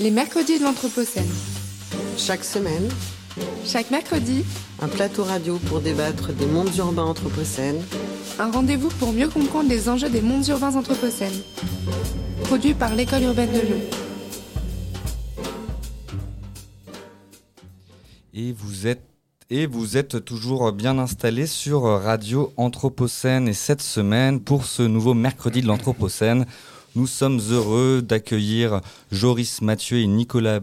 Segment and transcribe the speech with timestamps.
[0.00, 1.28] Les mercredis de l'Anthropocène.
[2.16, 2.88] Chaque semaine,
[3.64, 4.42] Chaque mercredi,
[4.80, 7.82] un plateau radio pour débattre des mondes urbains anthropocènes,
[8.38, 11.42] un rendez-vous pour mieux comprendre les enjeux des mondes urbains anthropocènes.
[12.44, 13.80] Produit par l'École urbaine de Lyon.
[18.32, 19.02] Et vous êtes
[19.50, 25.12] et vous êtes toujours bien installé sur Radio Anthropocène et cette semaine pour ce nouveau
[25.12, 26.46] mercredi de l'Anthropocène,
[26.94, 28.80] nous sommes heureux d'accueillir
[29.10, 30.60] Joris Mathieu et Nicolas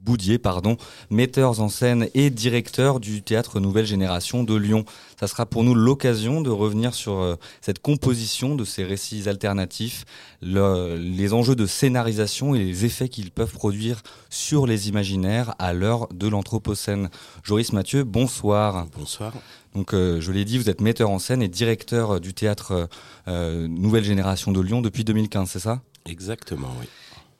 [0.00, 0.78] Boudier, pardon,
[1.10, 4.84] metteurs en scène et directeurs du théâtre Nouvelle Génération de Lyon.
[5.20, 10.04] Ça sera pour nous l'occasion de revenir sur euh, cette composition de ces récits alternatifs,
[10.40, 15.74] le- les enjeux de scénarisation et les effets qu'ils peuvent produire sur les imaginaires à
[15.74, 17.10] l'heure de l'Anthropocène.
[17.42, 18.86] Joris Mathieu, bonsoir.
[18.96, 19.34] Bonsoir.
[19.78, 22.88] Donc, euh, je l'ai dit, vous êtes metteur en scène et directeur euh, du théâtre
[23.28, 25.82] euh, Nouvelle Génération de Lyon depuis 2015, c'est ça?
[26.04, 26.86] Exactement, oui.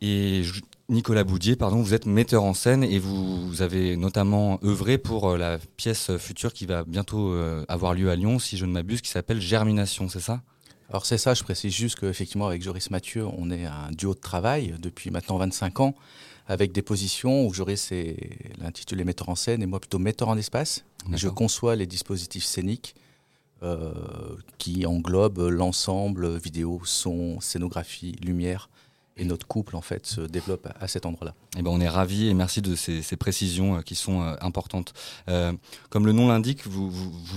[0.02, 4.60] Et je- Nicolas Boudier, pardon, vous êtes metteur en scène et vous, vous avez notamment
[4.62, 8.56] œuvré pour euh, la pièce future qui va bientôt euh, avoir lieu à Lyon, si
[8.56, 10.40] je ne m'abuse, qui s'appelle Germination, c'est ça?
[10.90, 14.20] Alors c'est ça, je précise juste qu'effectivement avec Joris Mathieu, on est un duo de
[14.20, 15.96] travail depuis maintenant 25 ans,
[16.48, 17.52] avec des positions où
[17.92, 20.84] est l'intitulé metteur en scène et moi plutôt metteur en espace.
[21.14, 22.94] Je conçois les dispositifs scéniques
[23.62, 23.92] euh,
[24.56, 28.70] qui englobent l'ensemble vidéo, son, scénographie, lumière.
[29.18, 31.34] Et notre couple en fait se développe à, cet endroit-là.
[31.58, 34.94] Eh ben, on est ravis et merci de ces, précisions euh, qui sont euh, importantes.
[35.28, 35.52] Euh,
[35.90, 36.92] comme le nom l'indique, vous,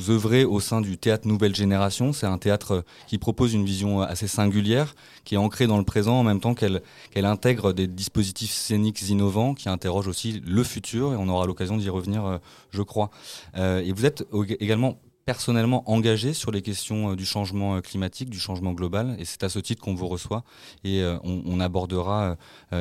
[0.09, 2.14] œuvrez au sein du théâtre Nouvelle Génération.
[2.14, 6.20] C'est un théâtre qui propose une vision assez singulière, qui est ancrée dans le présent
[6.20, 6.82] en même temps qu'elle
[7.16, 11.90] intègre des dispositifs scéniques innovants, qui interrogent aussi le futur et on aura l'occasion d'y
[11.90, 13.09] revenir, je crois.
[13.58, 14.26] Et vous êtes
[14.59, 19.25] également personnellement engagé sur les questions euh, du changement euh, climatique, du changement global, et
[19.25, 20.44] c'est à ce titre qu'on vous reçoit.
[20.83, 22.38] Et euh, on, on abordera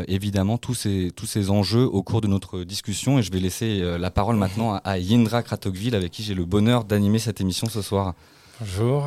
[0.08, 3.18] évidemment tous ces, tous ces enjeux au cours de notre discussion.
[3.18, 6.44] Et je vais laisser la parole maintenant à, à Yindra Kratokville, avec qui j'ai le
[6.44, 8.14] bonheur d'animer cette émission ce soir.
[8.60, 9.06] Bonjour.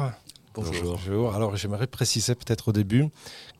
[0.53, 0.97] Bonjour.
[0.97, 1.33] Bonjour.
[1.33, 3.07] Alors j'aimerais préciser peut-être au début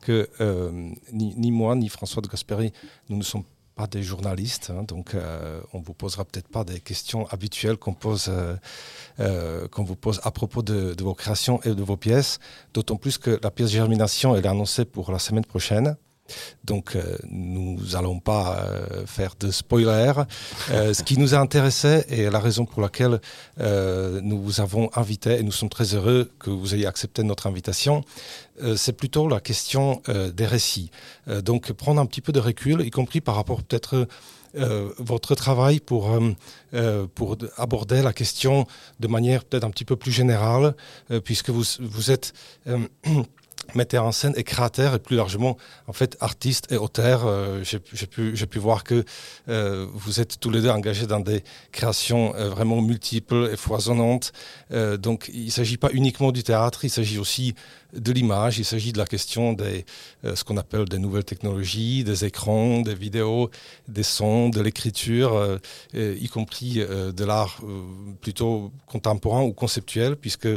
[0.00, 0.70] que euh,
[1.12, 2.72] ni, ni moi ni François de Gasperi,
[3.08, 3.42] nous ne sommes
[3.74, 7.94] pas des journalistes, hein, donc euh, on vous posera peut-être pas des questions habituelles qu'on
[7.94, 8.54] pose, euh,
[9.20, 12.38] euh, qu'on vous pose à propos de, de vos créations et de vos pièces,
[12.72, 15.96] d'autant plus que la pièce Germination elle est annoncée pour la semaine prochaine.
[16.64, 20.12] Donc, euh, nous n'allons pas euh, faire de spoiler.
[20.70, 23.20] Euh, ce qui nous a intéressé et la raison pour laquelle
[23.58, 28.02] nous vous avons invité et nous sommes très heureux que vous ayez accepté notre invitation,
[28.76, 30.90] c'est plutôt la question des récits.
[31.26, 34.06] Donc, prendre un petit peu de recul, y compris par rapport peut-être
[34.56, 36.10] euh, votre travail pour,
[37.14, 38.66] pour aborder la question
[39.00, 40.74] de manière peut-être un petit peu plus générale,
[41.24, 42.32] puisque vous, vous êtes
[43.76, 47.24] metteur en scène et créateur et plus largement en fait artiste et auteur.
[47.26, 49.04] Euh, J'ai pu, pu voir que
[49.48, 51.42] euh, vous êtes tous les deux engagés dans des
[51.72, 54.32] créations euh, vraiment multiples et foisonnantes.
[54.72, 57.54] Euh, donc il ne s'agit pas uniquement du théâtre, il s'agit aussi
[57.96, 59.84] de l'image, il s'agit de la question des
[60.24, 63.50] euh, ce qu'on appelle des nouvelles technologies, des écrans, des vidéos,
[63.88, 65.58] des sons, de l'écriture, euh,
[65.94, 67.60] y compris euh, de l'art
[68.20, 70.48] plutôt contemporain ou conceptuel, puisque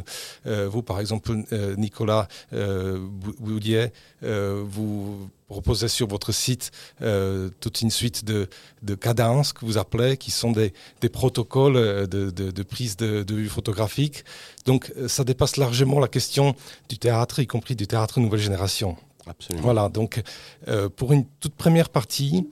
[0.46, 1.32] vous, par exemple,
[1.78, 3.88] Nicolas Bou- Boudier,
[4.22, 6.72] vous proposez sur votre site
[7.02, 8.50] euh, toute une suite de,
[8.84, 12.98] de cadences que vous appelez, qui sont des, des protocoles euh, de, de, de prise
[12.98, 14.24] de, vue photographique.
[14.66, 16.56] Donc, euh, ça dépasse largement la question
[16.90, 18.98] du théâtre, y compris du théâtre nouvelle génération.
[19.30, 19.64] Absolument.
[19.64, 20.22] Voilà, donc
[20.70, 22.48] euh, pour une toute première partie,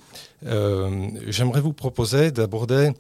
[0.46, 2.92] euh, j'aimerais vous proposer d'aborder,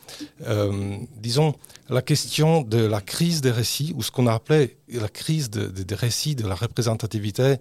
[1.17, 1.53] disons,
[1.89, 5.67] la question de la crise des récits, ou ce qu'on a appelé la crise de-
[5.67, 7.57] de- des récits, de la représentativité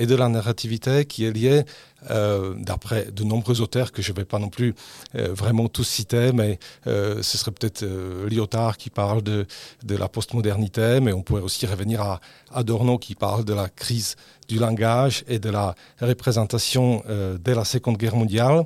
[0.00, 1.64] et de la narrativité qui est liée,
[2.10, 4.74] euh, d'après de nombreux auteurs que je ne vais pas non plus
[5.14, 7.84] euh, vraiment tous citer, mais euh, ce serait peut-être
[8.26, 9.46] Lyotard qui parle de,
[9.84, 14.16] de la postmodernité, mais on pourrait aussi revenir à Adorno qui parle de la crise
[14.48, 17.04] du langage et de la représentation
[17.38, 18.64] dès la Seconde Guerre mondiale.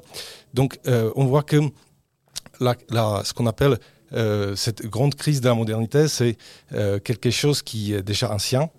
[0.55, 1.61] Donc on voit que
[2.61, 3.79] ce qu'on appelle
[4.55, 6.39] cette grande crise de la modernité, c'est
[6.71, 8.71] quelque chose qui est déjà ancien.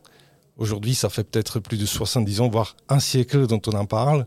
[0.57, 4.25] Aujourd'hui, ça fait peut-être plus de 70 ans, voire un siècle dont on en parle.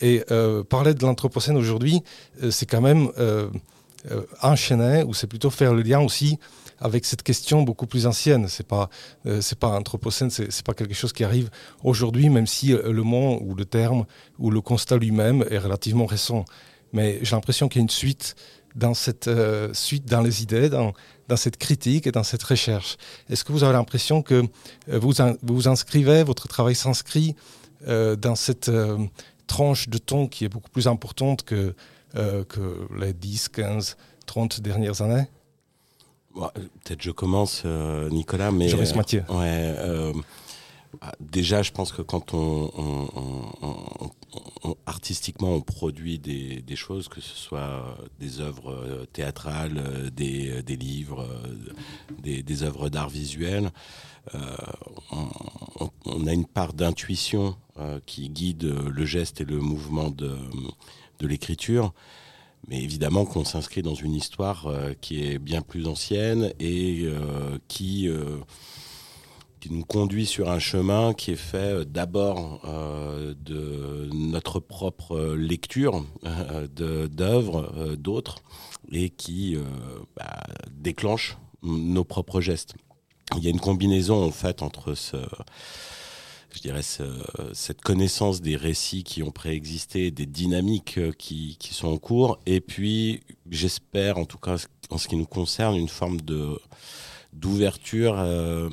[0.00, 2.02] Et euh, parler de l'Anthropocène aujourd'hui,
[2.42, 3.48] euh, c'est quand même euh,
[4.10, 6.38] euh, enchaîner, ou c'est plutôt faire le lien aussi
[6.78, 8.48] avec cette question beaucoup plus ancienne.
[8.48, 8.90] C'est pas,
[9.40, 11.48] c'est pas Anthropocène, c'est c'est pas quelque chose qui arrive
[11.82, 14.04] aujourd'hui, même si le mot ou le terme
[14.38, 16.44] ou le constat lui-même est relativement récent.
[16.92, 18.36] Mais j'ai l'impression qu'il y a une suite
[18.76, 20.92] dans cette euh, suite dans les idées, dans,
[21.28, 22.96] dans cette critique et dans cette recherche.
[23.28, 24.44] Est-ce que vous avez l'impression que
[24.88, 27.34] euh, vous, in- vous inscrivez, votre travail s'inscrit
[27.88, 28.98] euh, dans cette euh,
[29.46, 31.74] tranche de temps qui est beaucoup plus importante que,
[32.48, 33.96] que les 10, 15,
[34.26, 35.26] 30 dernières années?
[36.34, 37.64] Peut-être je commence,
[38.10, 38.68] Nicolas, mais...
[38.68, 39.22] Joris Mathieu.
[39.28, 39.74] ouais,
[41.20, 42.70] déjà, je pense que quand on,
[44.86, 51.26] artistiquement on produit des, choses, que ce soit des œuvres euh, théâtrales, euh, des, livres,
[51.26, 53.70] euh, des, œuvres d'art visuel,
[56.04, 57.56] on, a une part d'intuition
[58.06, 60.36] qui guide le geste et le mouvement de
[61.20, 61.92] l'écriture.
[62.68, 64.68] Mais évidemment qu'on s'inscrit dans une histoire
[65.00, 67.08] qui est bien plus ancienne et
[67.68, 68.10] qui
[69.60, 75.34] qui nous conduit sur un chemin qui est fait euh, d'abord euh, de notre propre
[75.34, 78.36] lecture euh, d'œuvres d'autres
[78.92, 79.56] et qui
[80.16, 82.74] bah, déclenche nos propres gestes.
[83.36, 84.94] Il y a une combinaison en fait entre
[86.54, 86.82] je dirais
[87.52, 92.60] cette connaissance des récits qui ont préexisté, des dynamiques qui, qui sont en cours, et
[92.60, 94.56] puis j'espère, en tout cas
[94.90, 96.58] en ce qui nous concerne, une forme de
[97.36, 98.68] d'ouverture euh,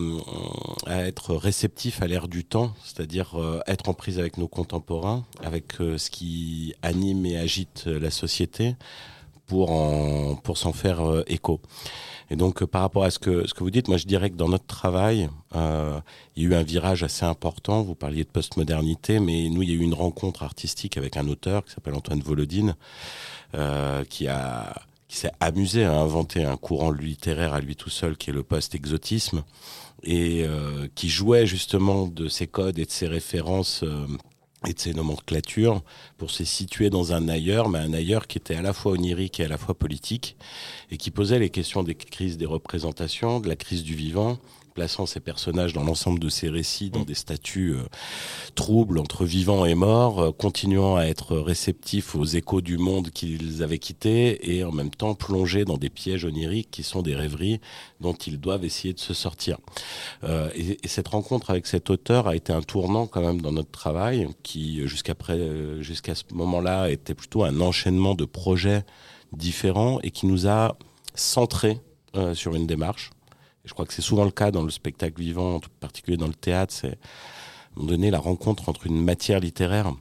[0.86, 5.26] à être réceptif à l'ère du temps, c'est-à-dire euh, être en prise avec nos contemporains,
[5.44, 8.76] avec euh, ce qui anime et agite la société
[9.46, 9.70] pour
[10.42, 11.60] pour s'en faire écho.
[12.32, 14.38] Et donc par rapport à ce que ce que vous dites, moi je dirais que
[14.38, 17.84] dans notre travail, il y a eu un virage assez important.
[17.84, 21.28] Vous parliez de postmodernité, mais nous il y a eu une rencontre artistique avec un
[21.28, 22.76] auteur qui s'appelle Antoine Volodine,
[24.10, 24.74] qui a
[25.14, 28.42] qui s'est amusé à inventer un courant littéraire à lui tout seul qui est le
[28.42, 29.44] post-exotisme
[30.02, 34.08] et euh, qui jouait justement de ses codes et de ses références euh,
[34.66, 35.84] et de ses nomenclatures
[36.18, 39.40] pour se situer dans un ailleurs, mais un ailleurs qui était à la fois onirique
[39.40, 40.36] et à la fois politique,
[40.90, 44.40] et qui posait les questions des crises des représentations, de la crise du vivant,
[44.74, 47.06] plaçant ces personnages dans l'ensemble de ces récits dans mm.
[47.06, 47.84] des statuts euh,
[48.56, 53.64] troubles entre vivants et morts, euh, continuant à être réceptifs aux échos du monde qu'ils
[53.64, 57.62] avaient quitté et en même temps plongés dans des pièges oniriques qui sont des rêveries
[58.02, 59.58] dont ils doivent essayer de se sortir.
[60.24, 63.72] Euh, et, cette rencontre avec cet auteur a été un tournant quand même dans notre
[63.72, 68.84] travail qui jusqu'à ce moment-là était plutôt un enchaînement de projets
[69.32, 70.78] différents et qui nous a
[71.16, 71.80] centrés
[72.34, 73.13] sur une démarche
[73.66, 76.34] je crois que c'est souvent le cas dans le spectacle vivant, en particulier dans le
[76.34, 79.94] théâtre, c'est à un moment donné la rencontre entre une matière littéraire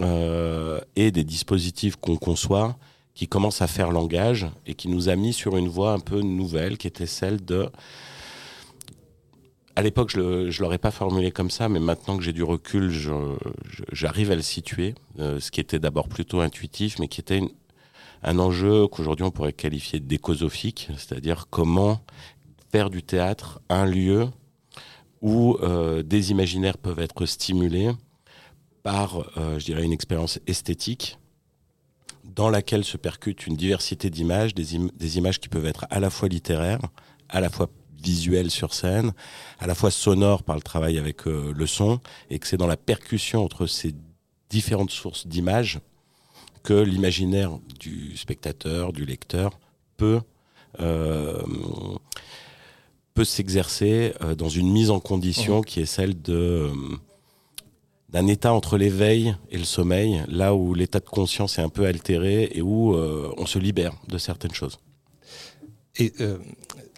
[0.00, 2.76] euh, et des dispositifs qu'on conçoit
[3.14, 6.20] qui commencent à faire langage et qui nous a mis sur une voie un peu
[6.20, 7.68] nouvelle qui était celle de
[9.74, 12.90] à l'époque, je ne l'aurais pas formulé comme ça, mais maintenant que j'ai du recul,
[13.92, 17.40] j'arrive à le situer, euh, ce qui était d'abord plutôt intuitif, mais qui était
[18.24, 22.00] un enjeu qu'aujourd'hui on pourrait qualifier d'écosophique, c'est-à-dire comment
[22.70, 24.28] faire du théâtre un lieu
[25.20, 27.90] où euh, des imaginaires peuvent être stimulés
[28.82, 31.18] par, euh, je dirais, une expérience esthétique
[32.24, 36.28] dans laquelle se percute une diversité d'images, des, images qui peuvent être à la fois
[36.28, 36.80] littéraires,
[37.28, 37.68] à la fois
[38.00, 39.12] visuelles sur scène,
[39.58, 42.00] à la fois sonores par le travail avec euh, le son,
[42.30, 43.94] et que c'est dans la percussion entre ces
[44.50, 45.80] différentes sources d'images
[46.62, 49.58] que l'imaginaire du spectateur, du lecteur,
[49.96, 50.20] peut
[53.18, 56.72] peut s'exercer euh, dans une mise en condition qui est celle de euh,
[58.10, 61.86] d'un état entre l'éveil et le sommeil, là où l'état de conscience est un peu
[61.86, 64.78] altéré et où euh, on se libère de certaines choses.
[65.96, 66.12] Et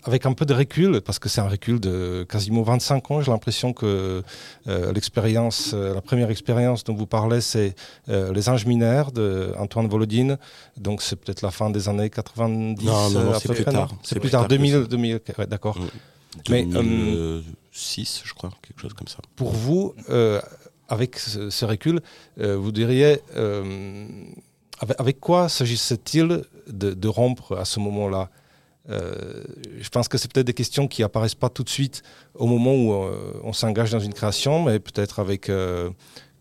[0.05, 3.31] avec un peu de recul, parce que c'est un recul de quasiment 25 ans, j'ai
[3.31, 4.23] l'impression que
[4.67, 7.75] l'expérience, la première expérience dont vous parlez, c'est
[8.09, 10.39] Les Anges Minaires d'Antoine Volodine.
[10.77, 12.85] Donc c'est peut-être la fin des années 90.
[12.85, 13.91] Non, non, c'est plus, tard.
[14.03, 15.79] C'est plus tard, 2000, 2000 d'accord.
[15.79, 15.89] Mm.
[16.45, 19.19] 2006, je crois, quelque chose comme ça.
[19.37, 20.41] Pour vous, euh,
[20.89, 22.01] avec ce, recul,
[22.39, 24.07] euh, vous diriez, euh,
[24.99, 28.31] avec, quoi s'agissait-il de, rompre à ce moment-là?
[28.89, 32.03] Je pense que c'est peut-être des questions qui apparaissent pas tout de suite
[32.35, 32.93] au moment où
[33.45, 35.51] on s'engage dans une création, mais peut-être avec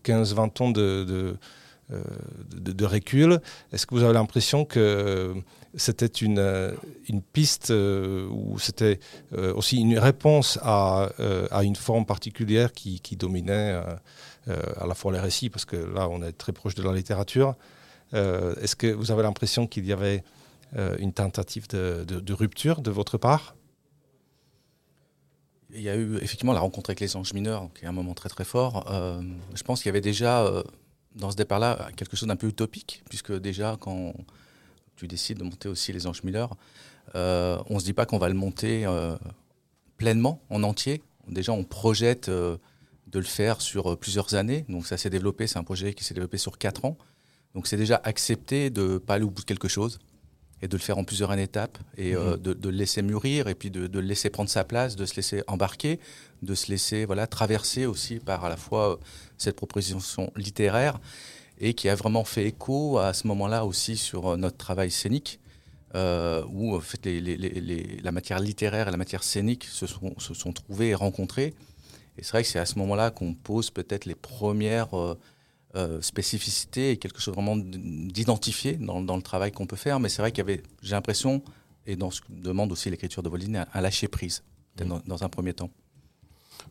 [0.04, 1.36] 15-20 ans de,
[2.50, 3.40] de, recul.
[3.72, 5.34] Est-ce que vous avez l'impression que
[5.74, 6.72] c'était une, euh,
[7.08, 8.98] une piste euh, ou c'était
[9.36, 11.10] euh, aussi une réponse à,
[11.50, 13.80] à, une forme particulière qui dominait
[14.48, 17.54] à la fois les récits, parce que là on est très proche de la littérature.
[18.12, 20.24] Est-ce que vous avez l'impression qu'il y avait
[20.76, 23.56] une tentative de, rupture de votre part
[25.72, 28.14] il y a eu effectivement la rencontre avec les anges mineurs, qui est un moment
[28.14, 28.84] très très fort.
[29.54, 30.44] je pense qu'il y avait déjà
[31.14, 34.14] dans ce départ-là quelque chose d'un peu utopique, puisque déjà quand
[35.00, 36.22] tu décides de monter aussi les Anges
[37.16, 39.16] euh, on ne se dit pas qu'on va le monter euh,
[39.96, 41.02] pleinement, en entier.
[41.26, 42.58] Déjà, on projette euh,
[43.06, 44.66] de le faire sur plusieurs années.
[44.68, 46.98] Donc ça s'est développé, c'est un projet qui s'est développé sur quatre ans.
[47.54, 49.98] Donc c'est déjà accepter de ne pas aller au bout de quelque chose
[50.62, 52.42] et de le faire en plusieurs étapes et euh, mhm.
[52.42, 55.42] de, le laisser mûrir et puis de, le laisser prendre sa place, de se laisser
[55.46, 56.00] embarquer,
[56.42, 58.96] de se laisser voilà traverser aussi par à la fois euh,
[59.38, 61.00] cette proposition littéraire
[61.58, 65.40] et qui a vraiment fait écho à ce moment-là aussi sur euh, notre travail scénique.
[65.94, 67.04] où en fait,
[68.02, 71.52] la matière littéraire et la matière scénique se sont, se sont trouvées et rencontrées.
[72.16, 74.94] Et c'est vrai que c'est à ce moment-là qu'on pose peut-être les premières
[75.76, 80.00] euh, spécificité et quelque chose vraiment d'identifié dans, dans, le travail qu'on peut faire.
[80.00, 81.42] Mais c'est vrai qu'il y avait, j'ai l'impression,
[81.86, 84.42] et dans ce que demande aussi l'écriture de Voline, un, lâcher prise
[84.80, 84.98] mmh.
[85.06, 85.70] dans, un premier temps.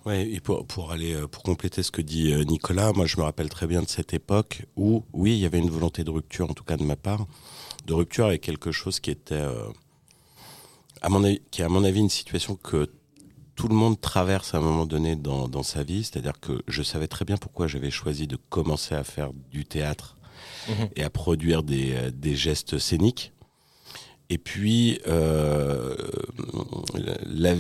[0.06, 3.18] Oui, et pour, pour, aller, euh, pour compléter ce que dit euh, Nicolas, moi je
[3.18, 6.12] me rappelle très bien de cette époque où, oui, il y avait une volonté de
[6.12, 7.26] rupture, en tout cas de ma part,
[7.86, 9.42] de rupture avec quelque chose qui était,
[11.02, 12.90] à mon avis, qui est à mon avis une situation que
[13.60, 16.06] tout le monde traverse à un moment donné dans, dans sa vie.
[16.06, 20.16] C'est-à-dire que je savais très bien pourquoi j'avais choisi de commencer à faire du théâtre
[20.70, 20.88] mhm.
[20.96, 23.34] et à produire des, euh, des, gestes scéniques.
[24.30, 25.94] Et puis, euh,
[27.26, 27.54] la,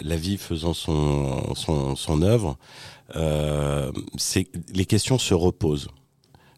[0.00, 2.56] la, vie faisant son, son, son œuvre,
[3.16, 3.90] euh,
[4.72, 5.88] les questions se reposent.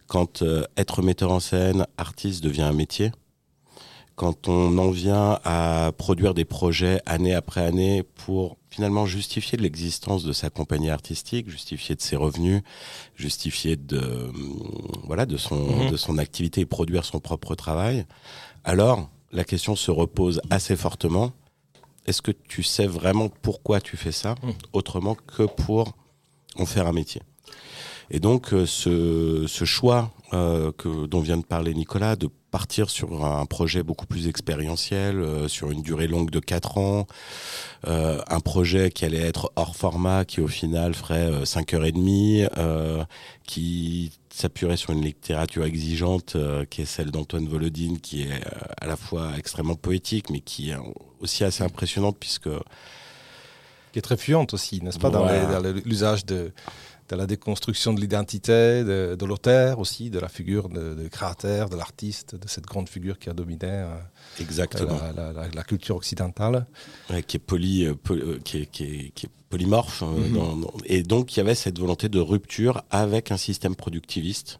[0.07, 3.11] Quand euh, être metteur en scène, artiste devient un métier,
[4.17, 9.63] quand on en vient à produire des projets année après année pour finalement justifier de
[9.63, 12.63] l'existence de sa compagnie artistique, justifier de ses revenus,
[13.15, 14.33] justifier de euh,
[15.05, 15.91] voilà de son mhm.
[15.91, 18.07] de son activité et produire son propre travail,
[18.65, 21.33] alors la question se repose assez fortement
[22.07, 24.53] est-ce que tu sais vraiment pourquoi tu fais ça mhm.
[24.73, 25.93] autrement que pour
[26.57, 27.21] en faire un métier?
[28.11, 32.89] Et donc euh, ce, ce choix euh, que dont vient de parler Nicolas de partir
[32.89, 37.07] sur un projet beaucoup plus expérientiel, euh, sur une durée longue de 4 ans,
[37.87, 41.85] euh, un projet qui allait être hors format, qui au final ferait 5 euh, heures
[41.85, 42.45] et demie,
[43.45, 46.35] qui s'appuierait sur une littérature exigeante,
[46.71, 48.41] qui est celle d'Antoine Volodine, qui est
[48.81, 50.79] à la fois extrêmement poétique, mais qui est
[51.21, 52.49] aussi assez impressionnante puisque
[53.93, 55.27] qui est très fluente aussi, n'est-ce pas, dans
[55.85, 56.53] l'usage de
[57.09, 62.35] de la déconstruction de l'identité de, l'auteur aussi, de la figure de, créateur, de l'artiste,
[62.35, 63.97] de cette grande figure qui a dominé euh,
[64.41, 64.99] Exactement.
[65.55, 66.67] La, culture occidentale.
[67.27, 70.03] qui, est poly, euh, euh, qui, est, qui, est, polymorphe.
[70.03, 70.67] Mhm.
[70.87, 74.59] et donc il y avait cette volonté de rupture avec un système productiviste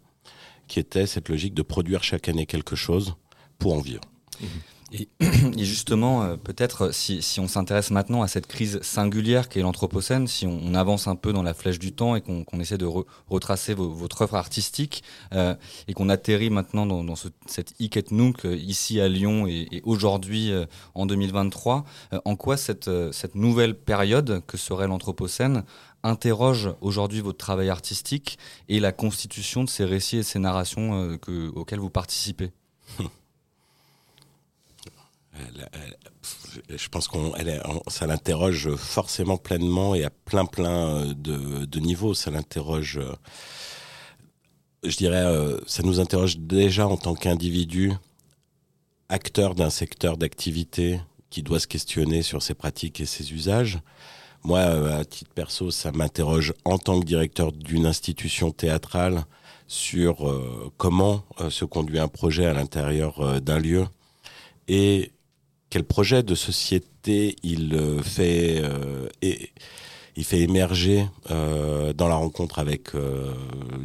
[0.69, 3.17] qui était cette logique de produire chaque année quelque chose
[3.59, 4.03] pour en vivre.
[4.41, 4.49] Mhm.
[5.59, 10.29] Et, justement, euh, peut-être si, si, on s'intéresse maintenant à cette crise singulière qu'est l'Anthropocène,
[10.29, 12.89] si on, avance un peu dans la flèche du temps et qu'on essaie de
[13.29, 15.03] retracer votre œuvre artistique
[15.33, 15.55] euh,
[15.89, 17.73] et qu'on atterrit maintenant dans, dans ce, cette
[18.11, 20.53] Nunc euh, ici à Lyon et, et aujourd'hui
[20.95, 21.85] en 2023,
[22.25, 25.65] en quoi cette, cette nouvelle période que serait l'Anthropocène
[26.03, 28.39] interroge aujourd'hui votre travail artistique
[28.69, 32.53] et la constitution de ces récits et ces narrations que, auxquelles vous participez?
[36.69, 37.33] je pense qu'on,
[37.89, 41.15] ça l'interroge forcément pleinement et à plein plein euh,
[41.67, 42.15] de, niveaux.
[42.15, 43.13] Ça l'interroge, euh,
[44.83, 47.93] je dirais, euh, ça nous interroge déjà en tant qu'individu,
[49.09, 51.01] acteur d'un secteur d'activité
[51.31, 53.79] qui doit se questionner sur ses pratiques et ses usages.
[54.43, 59.25] Moi, à titre perso, ça m'interroge en tant que directeur d'une institution théâtrale
[59.67, 60.33] sur
[60.77, 63.87] comment se conduit un projet à l'intérieur d'un lieu
[64.69, 65.11] et
[65.77, 69.11] quel projet de société il euh, fait euh,
[70.23, 72.93] fait émerger euh, dans la rencontre avec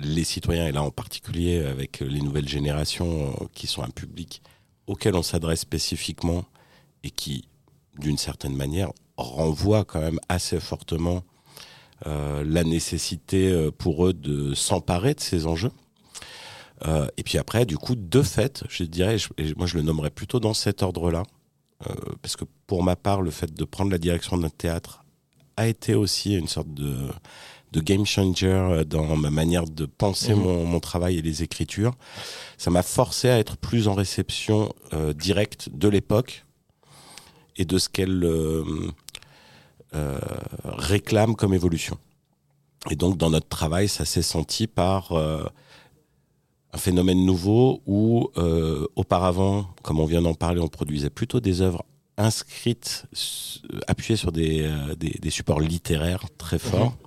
[0.02, 4.42] les citoyens et là en particulier avec les nouvelles générations qui sont un public
[4.88, 6.46] auquel on s'adresse spécifiquement
[7.04, 7.44] et qui
[8.00, 11.24] d'une certaine manière renvoie quand même assez fortement
[12.06, 15.74] la nécessité pour eux de s'emparer de ces enjeux.
[17.18, 19.18] et puis après, du coup, de fait, je dirais,
[19.58, 21.24] moi je le nommerais plutôt dans cet ordre-là,
[22.22, 25.04] parce que pour ma part, le fait de prendre la direction d'un théâtre
[25.58, 27.10] a été aussi une sorte de,
[27.72, 30.40] de game changer euh, dans ma manière de penser mmh.
[30.40, 31.94] mon, mon, travail et les écritures.
[32.58, 36.46] Ça m'a forcé à être plus en réception euh, directe de l'époque
[37.58, 38.64] et de ce qu'elle euh,
[39.96, 40.20] euh,
[40.64, 41.98] réclame comme évolution.
[42.90, 45.14] Et donc dans notre travail, ça s'est senti par
[46.74, 51.62] un phénomène nouveau où euh, auparavant, comme on vient d'en parler, on produisait plutôt des
[51.62, 51.84] œuvres
[52.18, 53.06] inscrites,
[53.88, 56.62] appuyées sur des, euh, des, des, supports littéraires très mhm.
[56.62, 56.98] forts.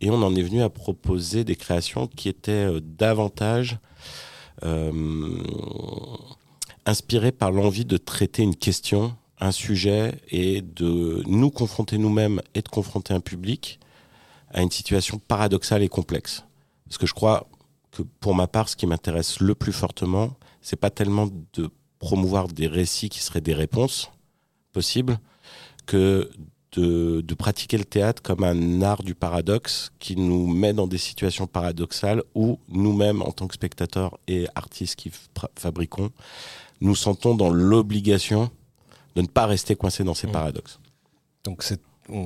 [0.00, 3.78] Et on en est venu à proposer des créations qui étaient euh, davantage
[4.64, 5.42] euh,
[6.86, 12.62] inspirées par l'envie de traiter une question, un sujet, et de nous confronter nous-mêmes et
[12.62, 13.80] de confronter un public
[14.52, 16.44] à une situation paradoxale et complexe.
[16.86, 17.46] Parce que je crois
[17.94, 22.48] que pour ma part, ce qui m'intéresse le plus fortement, c'est pas tellement de promouvoir
[22.48, 24.10] des récits qui seraient des réponses
[24.72, 25.18] possibles,
[25.86, 26.30] que
[26.72, 30.98] de, de, pratiquer le théâtre comme un art du paradoxe qui nous met dans des
[30.98, 35.12] situations paradoxales où nous-mêmes, en tant que spectateurs et artistes qui
[35.56, 36.10] fabriquons,
[36.80, 38.50] nous sentons dans l'obligation
[39.14, 40.32] de ne pas rester coincés dans ces mmh.
[40.32, 40.80] paradoxes.
[41.44, 41.80] Donc c'est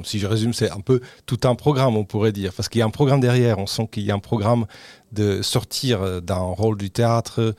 [0.05, 2.83] si je résume, c'est un peu tout un programme, on pourrait dire, parce qu'il y
[2.83, 3.59] a un programme derrière.
[3.59, 4.67] On sent qu'il y a un programme
[5.13, 7.55] de sortir d'un rôle du théâtre,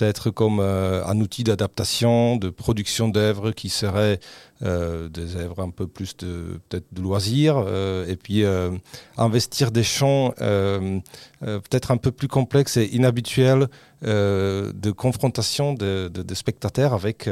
[0.00, 5.70] peut-être comme euh, un outil d'adaptation, de production d'œuvres qui seraient euh, des œuvres un
[5.70, 8.70] peu plus de peut-être de loisirs, euh, et puis euh,
[9.16, 10.34] investir des champs
[11.40, 13.68] peut-être un peu plus complexes et inhabituels
[14.02, 17.28] de confrontation de, de, de, spectateurs avec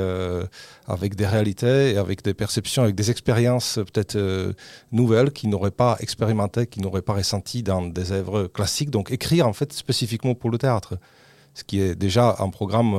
[0.87, 4.54] avec des réalités et avec des perceptions, avec des expériences peut-être
[4.92, 8.90] nouvelles qu'ils n'auraient pas expérimentées, qu'ils n'auraient pas ressenties dans des œuvres classiques.
[8.90, 10.99] Donc écrire en fait spécifiquement pour le théâtre,
[11.54, 12.94] ce qui est déjà un programme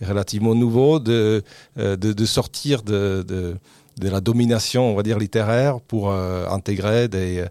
[0.00, 1.42] relativement nouveau de,
[1.78, 7.44] euh, de, sortir de, de, la domination, on va dire, littéraire pour euh, intégrer des,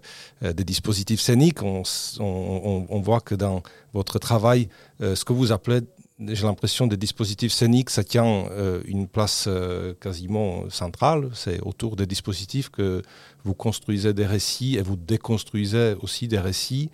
[0.44, 1.62] euh, des, dispositifs scéniques.
[1.62, 1.82] On,
[2.20, 3.62] on, voit que dans
[3.92, 4.68] votre travail,
[5.00, 5.80] ce que vous appelez
[6.18, 8.46] j'ai l'impression des dispositifs scéniques, ça tient
[8.86, 9.50] une place
[10.00, 11.28] quasiment centrale.
[11.34, 13.02] C'est autour des dispositifs que
[13.44, 16.90] vous construisez des récits et vous déconstruisez aussi des récits.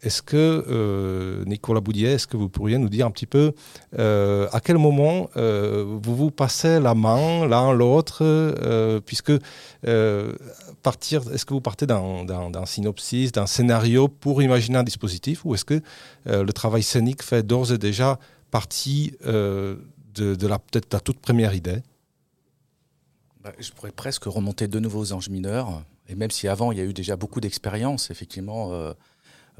[0.00, 3.52] Est-ce que, euh, Nicolas Boudier, est-ce que vous pourriez nous dire un petit peu
[3.98, 9.32] euh, à quel moment euh, vous vous passez la main l'un l'autre, puisque
[10.82, 15.64] partir, est-ce que vous partez d'un synopsis, d'un scénario pour imaginer un dispositif, ou est-ce
[15.64, 15.80] que
[16.26, 18.20] le travail scénique fait d'ores et déjà
[18.52, 21.82] partie de, la peut-être toute première idée?
[23.42, 26.78] Bah, Je pourrais presque remonter de nouveau aux anges mineurs, et même si avant il
[26.78, 28.94] y a eu déjà beaucoup d'expériences, effectivement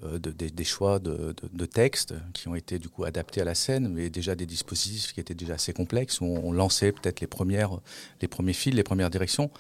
[0.05, 1.35] euh, des choix de,
[1.67, 5.21] textes qui ont été du coup adaptés à la scène, mais déjà des dispositifs qui
[5.21, 7.29] étaient déjà assez complexes, où on lançait peut-être les,
[8.21, 9.51] les premiers fils, les premières directions.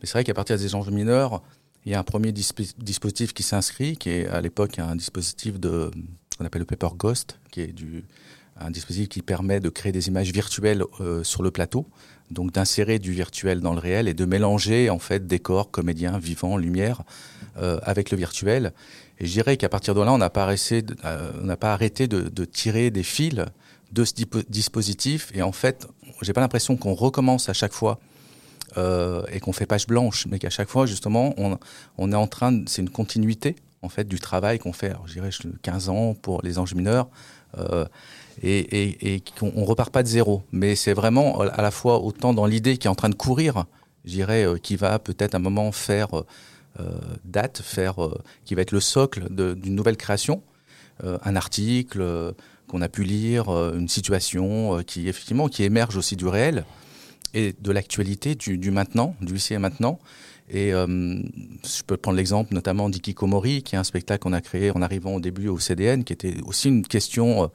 [0.00, 1.42] Mais c'est vrai qu'à partir des enjeux mineurs,
[1.84, 5.90] il y a un premier dispositif qui s'inscrit, qui est à l'époque un dispositif de
[6.38, 7.74] qu'on appelle le Paper Ghost, qui est
[8.56, 11.86] un dispositif qui permet de créer des images virtuelles euh, sur le plateau,
[12.30, 16.56] donc d'insérer du virtuel dans le réel et de mélanger en fait décors, comédiens, vivants,
[16.56, 17.02] lumière
[17.58, 18.72] euh, avec le virtuel.
[19.22, 22.90] Et je dirais qu'à partir de là, on n'a pas, euh, arrêté de, de, tirer
[22.90, 23.36] des fils
[23.92, 24.12] de ce
[24.50, 25.30] dispositif.
[25.32, 25.86] Et en fait,
[26.22, 28.00] j'ai pas l'impression qu'on recommence à chaque fois
[28.76, 31.34] euh, et qu'on fait page blanche, mais qu'à chaque fois, justement,
[31.98, 34.90] on, est en train, c'est une continuité en fait du travail qu'on fait.
[34.90, 35.30] Alors, je dirais
[35.62, 37.08] 15 ans pour les anges mineurs.
[37.58, 37.84] Euh,
[38.42, 42.32] et, et, qu'on on repart pas de zéro, mais c'est vraiment à la fois autant
[42.32, 43.66] dans l'idée qui est en train de courir,
[44.04, 46.24] je dirais, euh, qui va peut-être un moment faire euh, euh,
[47.24, 50.42] date, faire, euh, qui va être le socle d'une nouvelle création,
[51.04, 52.34] euh, un article
[52.68, 56.64] qu'on a pu lire, une situation qui effectivement qui émerge aussi du réel
[57.34, 59.98] et de l'actualité, du, maintenant, du ici et maintenant.
[60.48, 64.80] Et je peux prendre l'exemple notamment d'Ikikomori, qui est un spectacle qu'on a créé en
[64.80, 67.50] arrivant au début au CDN, qui était aussi une question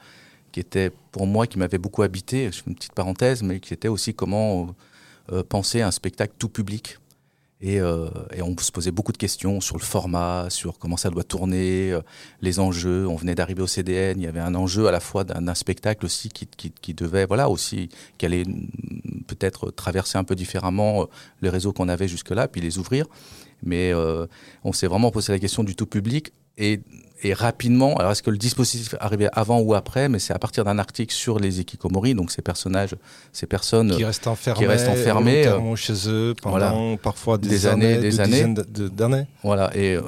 [0.51, 3.73] qui était pour moi, qui m'avait beaucoup habité, je fais une petite parenthèse, mais qui
[3.73, 4.75] était aussi comment
[5.49, 6.99] penser un spectacle tout public.
[7.59, 11.09] Et, euh, et, on se posait beaucoup de questions sur le format, sur comment ça
[11.09, 12.01] doit tourner, euh,
[12.41, 13.07] les enjeux.
[13.07, 16.05] On venait d'arriver au CDN, il y avait un enjeu à la fois d'un spectacle
[16.05, 17.89] aussi qui, qui, qui, devait, voilà, aussi,
[18.19, 18.43] qui allait
[19.25, 21.05] peut-être traverser un peu différemment euh,
[21.41, 23.07] les réseaux qu'on avait jusque-là, puis les ouvrir.
[23.63, 24.27] Mais euh,
[24.63, 26.81] on s'est vraiment posé la question du tout public et
[27.23, 30.63] et rapidement, alors est-ce que le dispositif arrivait avant ou après, mais c'est à partir
[30.63, 32.95] d'un article sur les Ikikomori, donc ces personnages,
[33.33, 37.97] ces personnes qui restent enfermées, qui restent enfermées euh, chez eux pendant parfois des, années,
[37.97, 39.25] des années, d'années.
[39.43, 40.03] Voilà, et euh,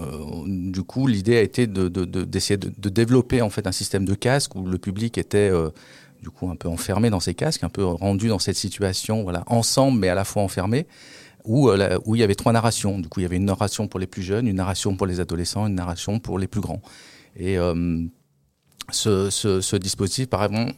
[0.45, 4.13] du coup, l'idée a été d'essayer de, de, de, développer en fait un système de
[4.13, 5.69] casque où le public était euh,
[6.21, 9.43] du coup un peu enfermé dans ces casques, un peu rendu dans cette situation, voilà,
[9.47, 10.85] ensemble mais à la fois enfermé
[11.45, 12.99] où, euh, où il y avait trois narrations.
[12.99, 15.19] Du coup, il y avait une narration pour les plus jeunes, une narration pour les
[15.19, 16.81] adolescents, une narration pour les plus grands.
[17.35, 18.03] Et euh,
[18.91, 20.73] ce, dispositif, par exemple,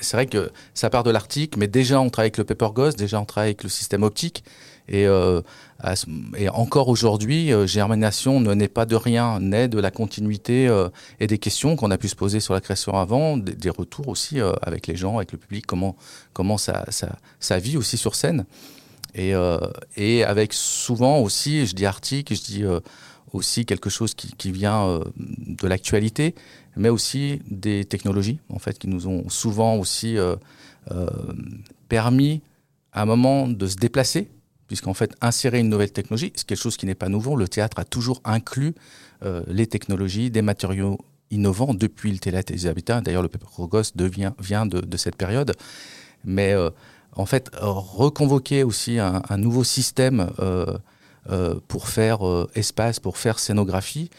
[0.00, 2.98] c'est vrai que ça part de l'article, mais déjà on travaille avec le Paper Ghost,
[2.98, 4.44] déjà on travaille avec le système optique.
[4.86, 5.40] Et, euh,
[6.52, 10.70] encore aujourd'hui, Germination ne naît pas de rien, naît de la continuité
[11.20, 14.40] et des questions qu'on a pu se poser sur la création avant, des, retours aussi
[14.62, 15.96] avec les gens, avec le public, comment,
[16.32, 18.44] comment ça, ça, ça vit aussi sur scène.
[19.14, 19.58] Et, euh,
[19.96, 22.80] et avec souvent aussi, je dis article, je dis euh,
[23.32, 26.34] aussi quelque chose qui, vient euh, de l'actualité,
[26.76, 30.16] mais aussi des technologies, en fait, qui nous ont souvent aussi
[31.88, 32.42] permis
[32.92, 34.28] à un moment de se déplacer
[34.66, 37.36] puisqu'en fait, insérer une nouvelle technologie, c'est quelque chose qui n'est pas nouveau.
[37.36, 38.74] Le théâtre a toujours inclus
[39.46, 40.98] les technologies, des matériaux
[41.30, 43.00] innovants depuis le théâtre des habitats.
[43.02, 45.54] D'ailleurs, le Péprogos devient vient de, de, cette période.
[46.24, 46.54] Mais
[47.16, 50.78] en fait, reconvoquer aussi un, un nouveau système euh,
[51.30, 54.10] euh, pour faire euh, espace, pour faire scénographie,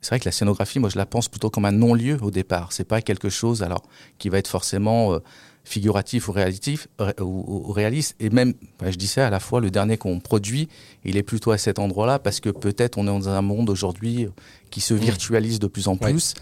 [0.00, 2.72] c'est vrai que la scénographie, moi, je la pense plutôt comme un non-lieu au départ.
[2.72, 3.82] C'est pas quelque chose alors
[4.18, 5.18] qui va être forcément
[5.64, 6.88] figuratif ou, réalitif,
[7.18, 7.24] ou,
[7.68, 8.14] ou, réaliste.
[8.20, 10.68] Et même, je dis ça à la fois, le dernier qu'on produit,
[11.06, 14.28] il est plutôt à cet endroit-là parce que peut-être on est dans un monde aujourd'hui
[14.68, 16.34] qui se virtualise de plus en plus.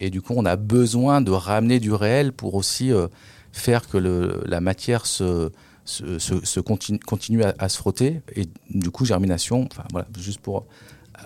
[0.00, 3.08] Et du coup, on a besoin de ramener du réel pour aussi euh,
[3.58, 5.50] faire que le, la matière se,
[5.84, 8.22] se, se, se continue, continue à, à, se frotter.
[8.34, 10.66] Et du coup, germination, enfin voilà, juste pour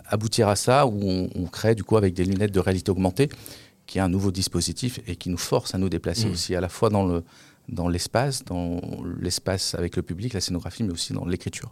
[0.06, 3.28] aboutir à ça, où on, on crée du coup avec des lunettes de réalité augmentée
[3.90, 6.32] qui est un nouveau dispositif et qui nous force à nous déplacer mmh.
[6.32, 7.24] aussi à la fois dans le
[7.68, 8.80] dans l'espace, dans
[9.20, 11.70] l'espace avec le public, la scénographie, mais aussi dans l'écriture.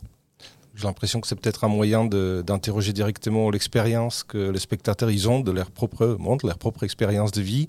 [0.75, 5.41] J'ai l'impression que c'est peut-être un moyen d'interroger directement l'expérience que les spectateurs ils ont
[5.41, 7.67] de leur propre monde, leur propre expérience de vie,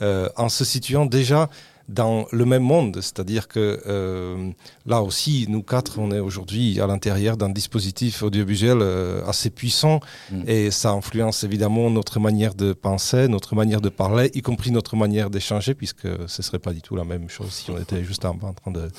[0.00, 1.50] euh, en se situant déjà
[1.88, 2.98] dans le même monde.
[3.00, 4.50] C'est-à-dire que euh,
[4.86, 10.00] là aussi, nous quatre, on est aujourd'hui à l'intérieur d'un dispositif audiovisuel euh, assez puissant
[10.30, 10.42] mmh.
[10.46, 14.96] et ça influence évidemment notre manière de penser, notre manière de parler, y compris notre
[14.96, 18.26] manière d'échanger, puisque ce serait pas du tout la même chose si on était juste
[18.26, 18.90] en, en train de,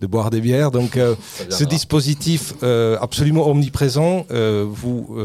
[0.00, 0.72] de, boire des bières.
[0.72, 1.14] Donc, euh,
[1.50, 4.26] ce dispositif euh, absolument omniprésent,
[4.64, 5.16] vous,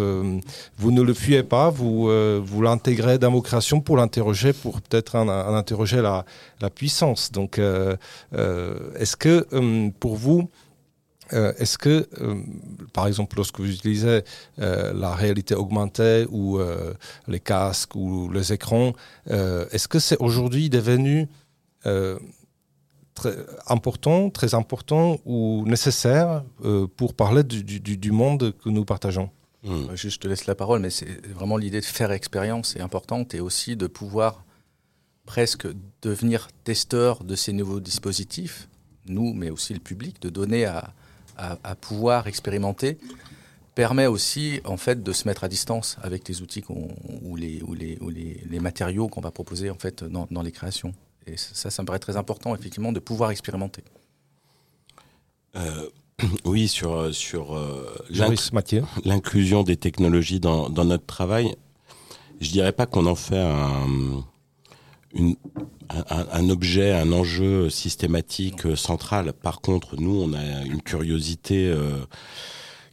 [0.78, 2.10] vous ne le fuyez pas, vous,
[2.44, 6.26] vous l'intégrez dans vos créations pour l'interroger, pour peut-être en, en interroger la,
[6.62, 7.32] la puissance sens.
[7.32, 7.96] Donc, euh,
[8.34, 10.42] euh, est-ce que euh, pour vous,
[11.32, 12.42] euh, est-ce que, euh,
[12.94, 14.22] par exemple, lorsque vous utilisez
[14.60, 16.94] euh, la réalité augmentée ou euh,
[17.28, 18.94] les casques ou les écrans,
[19.30, 21.28] euh, est-ce que c'est aujourd'hui devenu
[21.86, 22.18] euh,
[23.14, 23.36] très
[23.68, 29.30] important, très important ou nécessaire euh, pour parler du, du, du monde que nous partageons?
[29.64, 29.94] Mmh.
[29.94, 33.42] Je te laisse la parole, mais c'est vraiment l'idée de faire expérience est importante et
[33.42, 34.46] aussi de pouvoir
[35.30, 35.68] presque
[36.02, 38.68] devenir testeur de ces nouveaux dispositifs,
[39.06, 40.92] nous, mais aussi le public, de donner à,
[41.38, 42.98] à, à pouvoir expérimenter,
[43.76, 47.76] permet aussi en fait de se mettre à distance avec les outils ou, les, ou,
[47.76, 50.94] les, ou les, les matériaux qu'on va proposer en fait dans, dans, les créations.
[51.28, 53.84] Et ça, ça me paraît très important effectivement de pouvoir expérimenter.
[55.56, 55.90] Euh,
[56.44, 57.86] oui, sur, sur euh,
[59.06, 61.56] l'inclusion des technologies dans, dans notre travail,
[62.42, 64.26] je dirais pas qu'on en fait un
[65.14, 65.36] une,
[65.90, 69.34] un, un, objet, un enjeu systématique euh, central.
[69.34, 71.98] Par contre, nous, on a une curiosité euh,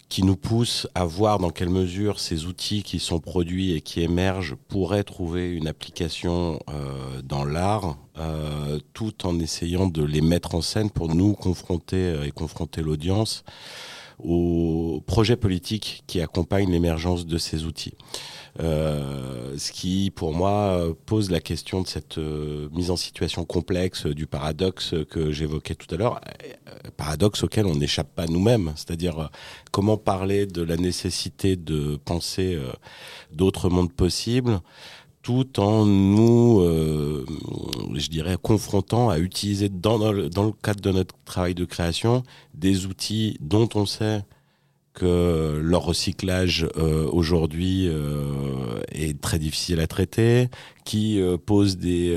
[0.08, 4.02] qui nous pousse à voir dans quelle mesure ces outils qui sont produits et qui
[4.02, 7.98] émergent pourraient trouver une application euh, dans l'art,
[8.94, 13.44] tout en essayant de les mettre en scène pour nous confronter et confronter l'audience
[14.18, 17.94] aux projets politiques qui accompagnent l'émergence de ces outils.
[18.60, 24.06] Euh, ce qui, pour moi, pose la question de cette euh, mise en situation complexe
[24.06, 26.20] du paradoxe que j'évoquais tout à l'heure,
[26.66, 28.72] euh, paradoxe auquel on n'échappe pas nous-mêmes.
[28.76, 29.26] C'est-à-dire euh,
[29.72, 32.58] comment parler de la nécessité de penser
[33.32, 34.60] d'autres mondes possibles
[35.26, 37.26] tout en nous, euh,
[37.94, 42.22] je dirais, confrontant à utiliser dans, dans, le, cadre de notre travail de création
[42.54, 44.22] des outils dont on sait
[44.94, 50.48] que leur recyclage euh, aujourd'hui euh, est très difficile à traiter,
[50.84, 52.16] qui pose des,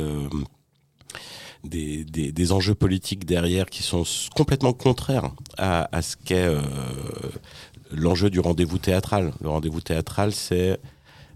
[1.63, 4.03] des, des, des, enjeux politiques derrière qui sont
[4.35, 6.47] complètement contraires à, à ce qu'est
[7.91, 9.33] l'enjeu du rendez-vous théâtral.
[9.41, 10.79] Le rendez-vous théâtral, c'est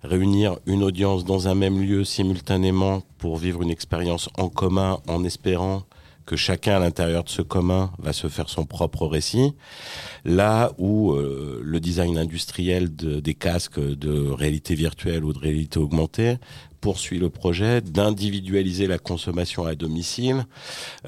[0.04, 5.24] réunir une audience dans un même lieu simultanément pour vivre une expérience en commun en
[5.24, 5.84] espérant
[6.26, 9.54] que chacun à l'intérieur de ce commun va se faire son propre récit.
[10.24, 15.80] Là où euh, le design industriel de, des casques de réalité virtuelle ou de réalité
[15.80, 16.38] augmentée
[16.80, 20.46] poursuit le projet d'individualiser la consommation à domicile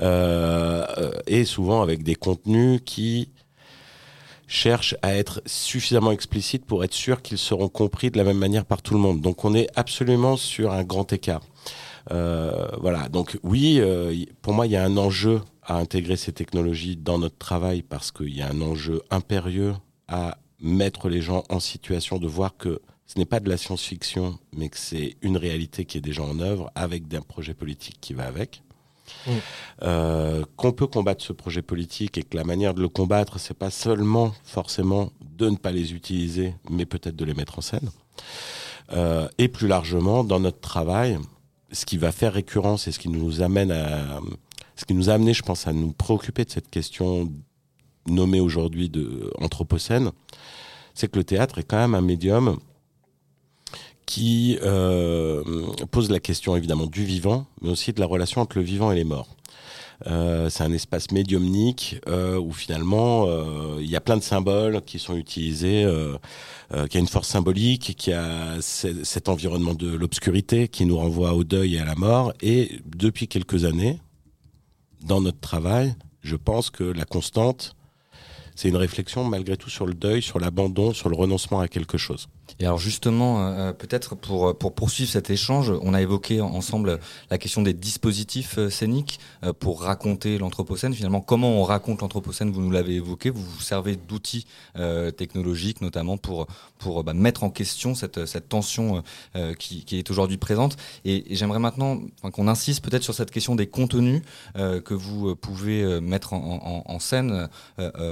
[0.01, 3.29] euh, et souvent avec des contenus qui
[4.47, 8.65] cherchent à être suffisamment explicites pour être sûr qu'ils seront compris de la même manière
[8.65, 9.21] par tout le monde.
[9.21, 11.41] Donc on est absolument sur un grand écart.
[12.11, 16.31] Euh, voilà, donc oui, euh, pour moi, il y a un enjeu à intégrer ces
[16.31, 19.73] technologies dans notre travail parce qu'il y a un enjeu impérieux
[20.07, 24.37] à mettre les gens en situation de voir que ce n'est pas de la science-fiction,
[24.55, 28.13] mais que c'est une réalité qui est déjà en œuvre avec un projet politique qui
[28.13, 28.63] va avec.
[29.81, 33.53] Euh, qu'on peut combattre ce projet politique et que la manière de le combattre, c'est
[33.53, 37.89] pas seulement forcément de ne pas les utiliser, mais peut-être de les mettre en scène.
[38.93, 41.17] Euh, et plus largement, dans notre travail,
[41.71, 44.21] ce qui va faire récurrence et ce qui nous amène à
[44.75, 47.31] ce qui nous a amené, je pense, à nous préoccuper de cette question
[48.07, 50.11] nommé aujourd'hui de anthropocène,
[50.93, 52.59] c'est que le théâtre est quand même un médium
[54.05, 55.43] qui euh,
[55.91, 58.95] pose la question évidemment du vivant, mais aussi de la relation entre le vivant et
[58.95, 59.35] les morts.
[60.07, 64.81] Euh, c'est un espace médiumnique euh, où finalement euh, il y a plein de symboles
[64.81, 66.17] qui sont utilisés, euh,
[66.73, 71.33] euh, qui a une force symbolique, qui a cet environnement de l'obscurité qui nous renvoie
[71.33, 72.33] au deuil et à la mort.
[72.41, 73.99] Et depuis quelques années,
[75.03, 77.75] dans notre travail, je pense que la constante,
[78.55, 81.97] c'est une réflexion malgré tout sur le deuil, sur l'abandon, sur le renoncement à quelque
[81.97, 82.27] chose.
[82.59, 87.37] Et alors justement, euh, peut-être pour, pour poursuivre cet échange, on a évoqué ensemble la
[87.37, 90.93] question des dispositifs euh, scéniques euh, pour raconter l'Anthropocène.
[90.93, 92.51] Finalement, comment on raconte l'Anthropocène?
[92.51, 94.45] Vous nous l'avez évoqué, vous vous servez d'outils
[94.77, 96.47] euh, technologiques notamment pour,
[96.79, 99.03] pour bah, mettre en question cette, cette tension
[99.35, 100.77] euh, qui, est aujourd'hui présente.
[101.05, 101.99] Et, j'aimerais maintenant
[102.33, 104.21] qu'on insiste peut-être sur cette question des contenus
[104.57, 107.49] euh, que vous pouvez mettre en, scène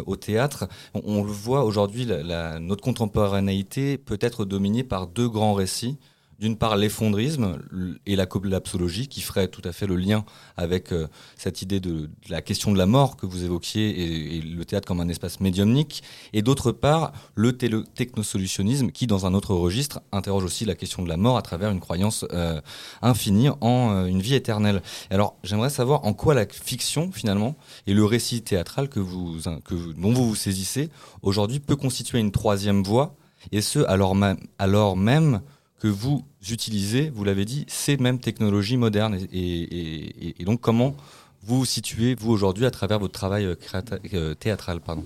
[0.05, 0.67] au théâtre.
[0.93, 5.97] On, le voit aujourd'hui, notre contemporanéité peut être dominée par deux grands récits.
[6.39, 7.59] D'une part, l'effondrisme
[8.05, 10.25] et la collapsologie, qui ferait tout à fait le lien
[10.57, 14.41] avec euh, cette idée de, la question de la mort que vous évoquiez et, et
[14.41, 16.03] le théâtre comme un espace médiumnique.
[16.33, 21.07] Et d'autre part, le technosolutionnisme, qui, dans un autre registre, interroge aussi la question de
[21.07, 22.59] la mort à travers une croyance euh,
[23.01, 24.81] infinie en euh, une vie éternelle.
[25.11, 29.93] Alors, j'aimerais savoir en quoi la fiction, finalement, et le récit théâtral que vous, que,
[29.93, 30.89] dont vous vous saisissez,
[31.21, 33.15] aujourd'hui, peut constituer une troisième voie
[33.51, 35.41] et ce, alors même, alors même
[35.79, 39.15] que vous utilisez, vous l'avez dit, ces mêmes technologies modernes.
[39.15, 40.95] Et, et, et, et, donc, comment
[41.41, 45.05] vous vous situez, vous, aujourd'hui, à travers votre travail euh, théâtral pardon?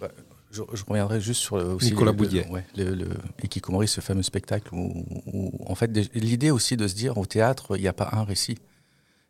[0.00, 0.08] Bah,
[0.50, 2.46] je, je, reviendrai juste sur le, aussi Nicolas Boudier.
[2.48, 3.08] Ouais, le, le
[3.42, 7.76] Ikikomori, ce fameux spectacle où, où en fait, l'idée aussi de se dire au théâtre,
[7.76, 8.56] il n'y a pas un récit.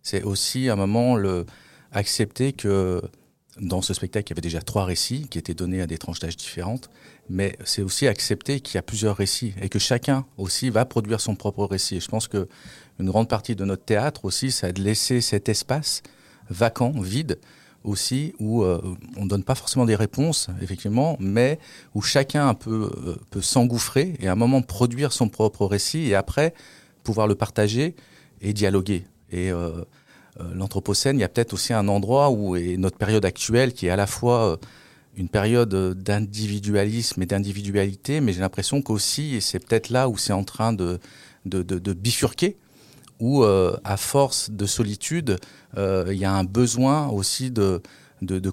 [0.02, 1.46] C'est aussi à un moment le,
[1.94, 3.00] accepter que
[3.60, 6.18] dans ce spectacle, il y avait déjà trois récits qui étaient donnés à des tranches
[6.18, 6.90] d'âge différentes,
[7.28, 11.20] mais c'est aussi accepter qu'il y a plusieurs récits et que chacun aussi va produire
[11.20, 11.96] son propre récit.
[11.96, 12.48] Et je pense que
[12.98, 16.02] une grande partie de notre théâtre aussi, c'est de laisser cet espace
[16.50, 17.38] vacant, vide,
[17.84, 18.80] aussi où euh,
[19.16, 21.58] on ne donne pas forcément des réponses, effectivement, mais
[21.94, 26.14] où chacun peut, euh, peut s'engouffrer et à un moment produire son propre récit et
[26.14, 26.54] après
[27.02, 27.94] pouvoir le partager
[28.40, 29.04] et dialoguer.
[29.30, 29.84] Et euh,
[30.54, 33.90] l'Anthropocène, il y a peut-être aussi un endroit où est notre période actuelle qui est
[33.90, 34.58] à la fois
[35.16, 40.32] une période d'individualisme et d'individualité, mais j'ai l'impression qu'aussi, et c'est peut-être là où c'est
[40.32, 40.98] en train de,
[41.44, 42.56] bifurquer,
[43.20, 45.38] où euh, à force de solitude,
[45.76, 47.80] euh, il y a un besoin aussi de,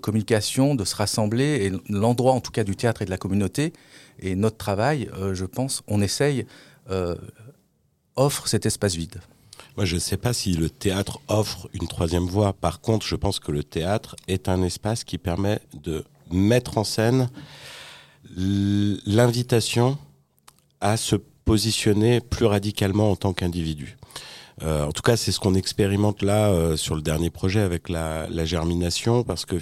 [0.02, 3.74] communication, de se rassembler, et l'endroit en tout cas du théâtre et de la communauté,
[4.20, 6.46] et notre travail, euh, je pense, on essaye,
[8.18, 9.22] offre cet espace vide.
[9.78, 12.54] Moi, je ne sais pas si le théâtre offre une troisième voie.
[12.54, 16.84] Par contre, je pense que le théâtre est un espace qui permet de mettre en
[16.84, 17.30] scène
[18.36, 19.98] l'invitation
[20.82, 23.98] à se positionner plus radicalement en tant qu'individu.
[24.62, 27.90] Euh, en tout cas, c'est ce qu'on expérimente là euh, sur le dernier projet avec
[27.90, 29.56] la, germination, parce que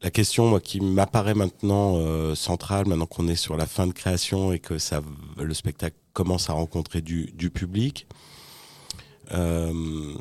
[0.00, 3.92] la question moi, qui m'apparaît maintenant euh, centrale, maintenant qu'on est sur la fin de
[3.92, 4.74] création et que
[5.36, 8.14] le spectacle commence à rencontrer du, public, euh,
[9.30, 10.16] je,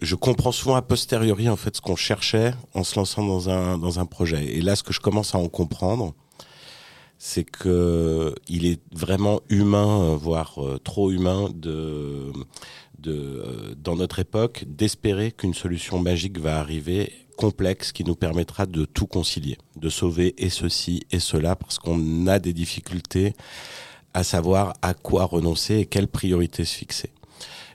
[0.00, 3.78] je, comprends souvent a posteriori en fait ce qu'on cherchait en se lançant dans un
[3.78, 4.56] dans un projet.
[4.56, 6.14] Et là, ce que je commence à en comprendre,
[7.18, 12.32] c'est que il est vraiment humain, euh, voire euh, trop humain, de
[12.98, 18.66] de euh, dans notre époque d'espérer qu'une solution magique va arriver complexe qui nous permettra
[18.66, 23.34] de tout concilier, de sauver et ceci et cela parce qu'on a des difficultés
[24.14, 27.10] à savoir à quoi renoncer et quelle priorité se fixer.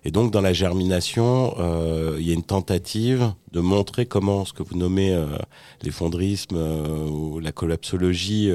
[0.05, 4.51] Et donc dans la germination, euh, il y a une tentative de montrer comment ce
[4.51, 5.25] que vous nommez euh,
[5.81, 8.51] l'effondrisme euh, ou la collapsologie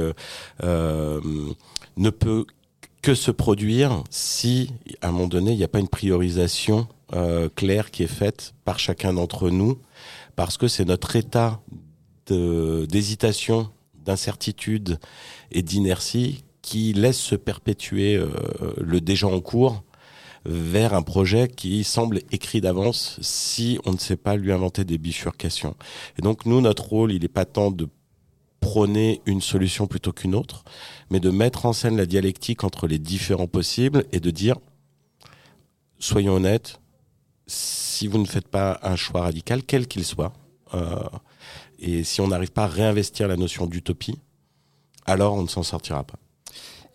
[0.62, 2.44] ne peut
[3.00, 6.88] que se produire si, à un moment donné, il n'y a pas une priorisation
[7.54, 9.78] claire qui est faite par chacun d'entre nous,
[10.37, 11.61] parce que c'est notre état
[12.26, 13.70] d'hésitation,
[14.04, 14.98] d'incertitude
[15.50, 18.22] et d'inertie qui laisse se perpétuer
[18.76, 19.84] le déjà en cours
[20.48, 24.96] vers un projet qui semble écrit d'avance si on ne sait pas lui inventer des
[24.96, 25.76] bifurcations.
[26.18, 27.87] Et donc nous, notre rôle, il n'est pas tant de
[28.61, 30.64] prôner une solution plutôt qu'une autre,
[31.11, 34.56] mais de mettre en scène la dialectique entre les différents possibles et de dire,
[35.98, 36.80] soyons honnêtes,
[37.46, 40.32] si vous ne faites pas un choix radical, quel qu'il soit,
[40.74, 40.96] euh,
[41.78, 44.18] et si on n'arrive pas à réinvestir la notion d'utopie,
[45.06, 46.18] alors on ne s'en sortira pas.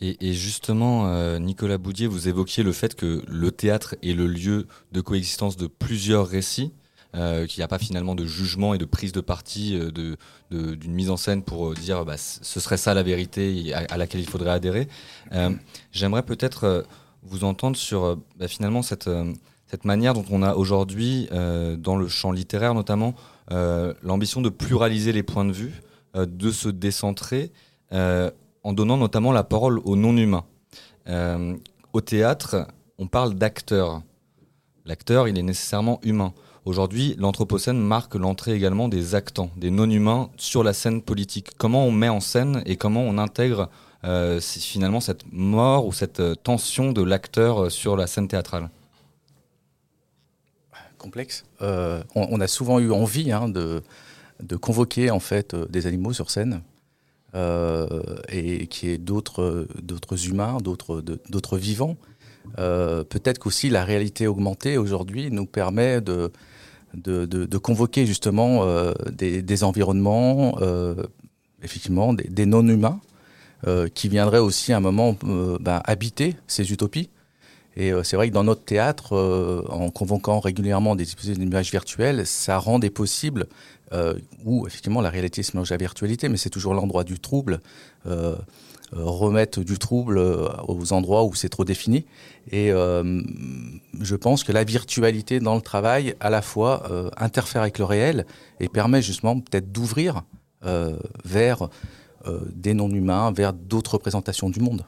[0.02, 4.68] Et, justement, euh, Nicolas Boudier, vous évoquiez le fait que le théâtre est le lieu
[4.92, 6.74] de coexistence de plusieurs récits.
[7.14, 10.18] qu'il n'y a pas finalement de jugement et de prise de parti de,
[10.50, 14.28] d'une mise en scène pour dire bah, ce serait ça la vérité à, laquelle il
[14.28, 14.88] faudrait adhérer.
[15.92, 16.86] J'aimerais peut-être
[17.22, 19.10] vous entendre sur bah, finalement cette,
[19.68, 23.14] cette manière dont on a aujourd'hui, dans le champ littéraire notamment,
[23.50, 25.82] l'ambition de pluraliser les points de vue,
[26.16, 27.52] de se décentrer,
[28.64, 30.46] en donnant notamment la parole aux non-humains.
[31.94, 34.02] au théâtre, on parle d'acteur.
[34.86, 36.34] L'acteur, il est nécessairement humain.
[36.66, 41.50] Aujourd'hui, l'Anthropocène marque l'entrée également des actants, des non-humains sur la scène politique.
[41.58, 43.70] Comment on met en scène et comment on intègre
[44.06, 48.70] euh, finalement cette mort ou cette euh, tension de l'acteur euh, sur la scène théâtrale?
[50.98, 51.44] Complexe.
[51.60, 53.84] on, a souvent eu envie hein, de,
[54.62, 56.62] convoquer en fait des animaux sur scène
[57.36, 59.68] et qui est d'autres
[60.28, 61.98] humains, d'autres vivants.
[62.60, 66.32] Euh, peut-être qu'aussi la réalité augmentée aujourd'hui nous permet de,
[66.94, 70.96] de, convoquer justement euh, des, environnements, euh,
[71.64, 73.00] effectivement, des, non-humains,
[73.96, 77.10] qui viendraient aussi à un moment ben, habiter ces utopies.
[77.78, 79.16] Et c'est vrai que dans notre théâtre,
[79.70, 81.08] en convoquant régulièrement des
[81.40, 83.48] images virtuelles, ça rend des possibles
[84.44, 87.62] où effectivement la réalité se mélange à la virtualité, mais c'est toujours l'endroit du trouble.
[88.96, 92.06] Euh, remettre du trouble euh, aux endroits où c'est trop défini.
[92.52, 93.22] Et euh,
[94.00, 96.84] je pense que la virtualité dans le travail, à la fois,
[97.18, 98.26] interfère avec le réel
[98.60, 100.24] et permet justement peut-être d'ouvrir
[101.26, 101.70] vers
[102.54, 104.86] des non-humains, vers d'autres représentations du monde.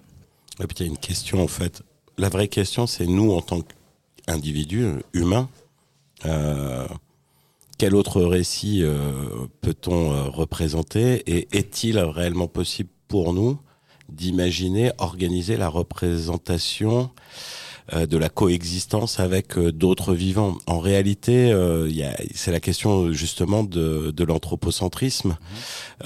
[0.62, 1.82] Et puis il y a une question en fait.
[2.18, 5.50] La vraie question, c'est nous en tant qu'individus humains,
[7.78, 8.84] quel autre récit
[9.62, 13.60] peut-on représenter et est-il réellement possible pour nous
[14.10, 17.10] d'imaginer organiser la représentation
[17.94, 20.58] euh, de la coexistence avec euh, d'autres vivants?
[20.68, 21.90] En réalité, euh,
[22.34, 25.38] c'est la question justement de, de l'anthropocentrisme.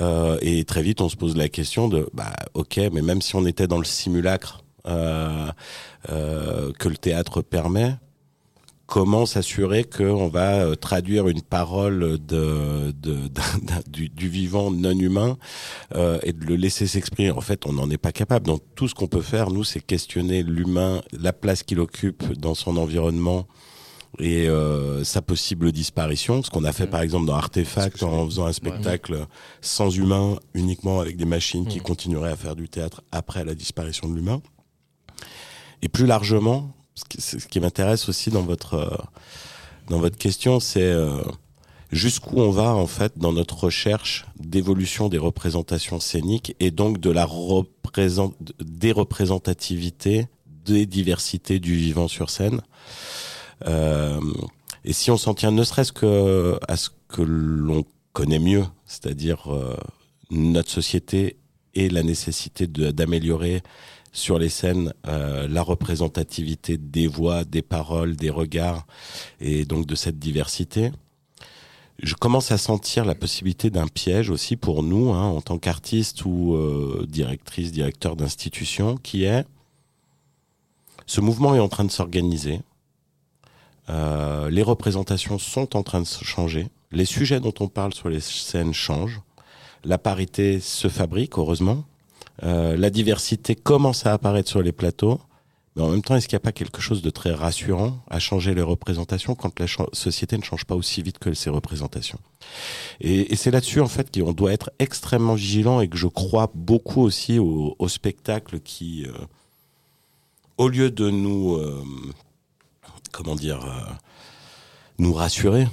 [0.02, 3.36] Euh, et très vite, on se pose la question de, bah, ok, mais même si
[3.36, 5.54] on était dans le simulacre que
[6.90, 7.94] le théâtre permet,
[8.90, 12.92] comment s'assurer qu'on va euh, traduire une parole de,
[13.88, 15.38] du, vivant non humain
[15.96, 17.32] euh, et de le laisser s'exprimer.
[17.32, 18.48] En fait, on n'en est pas capable.
[18.48, 22.56] Donc tout ce qu'on peut faire, nous, c'est questionner l'humain, la place qu'il occupe dans
[22.56, 23.48] son environnement
[24.18, 26.42] et euh, sa possible disparition.
[26.42, 26.90] Ce qu'on a fait mmh.
[26.90, 29.28] par exemple dans Artefact en faisant un spectacle
[29.62, 31.84] sans humain, uniquement avec des machines qui mmh.
[31.84, 34.42] continueraient à faire du théâtre après la disparition de l'humain.
[35.84, 36.74] Et plus largement,
[37.18, 38.98] ce qui, m'intéresse aussi dans votre euh,
[39.90, 41.22] dans votre question, c'est euh,
[41.92, 47.10] jusqu'où on va en fait dans notre recherche d'évolution des représentations scéniques et donc de
[47.10, 50.28] la représent des représentativités
[50.66, 52.62] des diversités du vivant sur scène.
[53.68, 54.20] Euh,
[54.86, 57.84] et si on s'en tient ne serait-ce que à ce que l'on
[58.14, 59.50] connaît mieux, c'est-à-dire
[60.30, 61.38] notre société
[61.74, 63.62] et la nécessité d'améliorer
[64.12, 68.86] sur les scènes euh, la représentativité des voix, des paroles, des regards
[69.40, 70.92] et donc de cette diversité.
[72.02, 76.24] Je commence à sentir la possibilité d'un piège aussi pour nous, hein, en tant qu'artiste
[76.26, 79.46] ou euh, directrice, directeur d'institution, qui est
[81.10, 82.62] ce mouvement est en train de s'organiser.
[83.90, 86.68] Euh, les représentations sont en train de changer.
[86.92, 89.22] Les sujets dont on parle sur les scènes changent.
[89.84, 91.84] La parité se fabrique, heureusement.
[92.44, 95.20] Euh, la diversité commence à apparaître sur les plateaux.
[95.76, 98.20] Mais en même temps, est-ce qu'il n'y a pas quelque chose de très rassurant à
[98.20, 102.20] changer les représentations quand la société ne change pas aussi vite que ses représentations?
[103.00, 107.02] Et, c'est là-dessus, en fait, qu'on doit être extrêmement vigilant et que je crois beaucoup
[107.02, 109.12] aussi au, spectacle qui, euh,
[110.58, 111.84] au lieu de nous, euh,
[113.12, 113.60] comment dire,
[114.98, 115.68] nous rassurer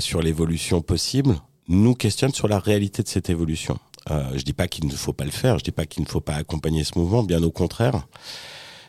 [0.00, 3.78] sur l'évolution possible, nous questionne sur la réalité de cette évolution.
[4.10, 6.08] Euh, je dis pas qu'il ne faut pas le faire, je dis pas qu'il ne
[6.08, 8.06] faut pas accompagner ce mouvement, bien au contraire.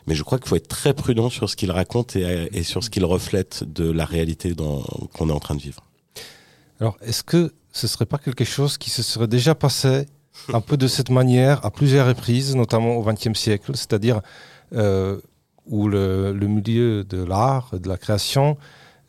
[0.06, 2.90] Mais je crois qu'il faut être très prudent sur ce qu'il raconte et, sur ce
[2.90, 5.82] qu'il reflète de la réalité qu'on est en train de vivre.
[6.80, 10.06] Alors, est-ce que ce serait pas quelque chose qui se serait déjà passé
[10.52, 14.20] un peu de cette manière à plusieurs reprises, notamment au XXe siècle, c'est-à-dire
[14.74, 15.20] euh,
[15.66, 18.58] où le, milieu de l'art, de la création,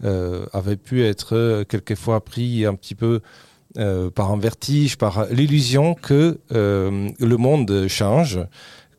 [0.03, 3.21] euh, avait pu être quelquefois pris un petit peu
[3.77, 8.39] euh, par un vertige, par l'illusion que euh, le monde change,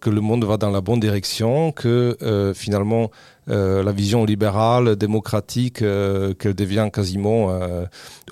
[0.00, 3.10] que le monde va dans la bonne direction, que euh, finalement
[3.48, 7.56] la vision libérale, démocratique, qu'elle devient quasiment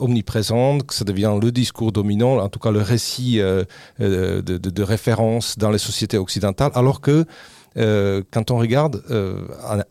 [0.00, 3.38] omniprésente, que ça devient le discours dominant, en tout cas le récit
[4.00, 7.24] de, référence dans les sociétés occidentales, alors que
[7.76, 9.04] quand on regarde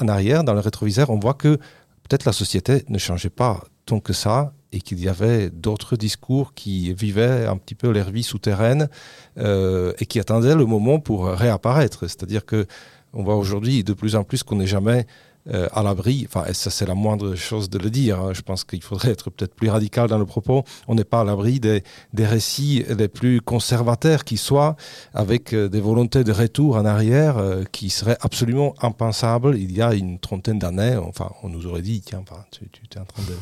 [0.02, 1.56] en, arrière, dans le rétroviseur, on voit que
[2.04, 6.54] peut-être la société ne changeait pas tant que ça et qu'il y avait d'autres discours
[6.54, 8.90] qui vivaient un petit peu leur vie souterraine
[9.38, 12.08] euh, et qui attendaient le moment pour réapparaître.
[12.08, 12.66] C'est-à-dire que
[13.14, 15.06] on voit aujourd'hui de plus en plus qu'on n'est jamais
[15.54, 18.32] euh, à l'abri, enfin, ça c'est la moindre chose de le dire, hein.
[18.34, 21.24] je pense qu'il faudrait être peut-être plus radical dans le propos, on n'est pas à
[21.26, 24.78] l'abri des, des, récits les plus conservateurs qui soient,
[25.14, 27.36] avec euh, des volontés de retour en arrière
[27.74, 32.02] qui seraient absolument impensables il y a une trentaine d'années, enfin on nous aurait dit,
[32.02, 33.36] tiens, tu es en train de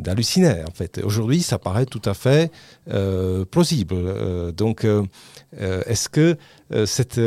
[0.00, 1.00] d'halluciner en fait.
[1.04, 2.50] Aujourd'hui, ça paraît tout à fait
[2.88, 3.94] euh, plausible.
[3.96, 5.04] Euh, donc, euh,
[5.52, 6.36] est-ce que
[6.86, 7.20] cette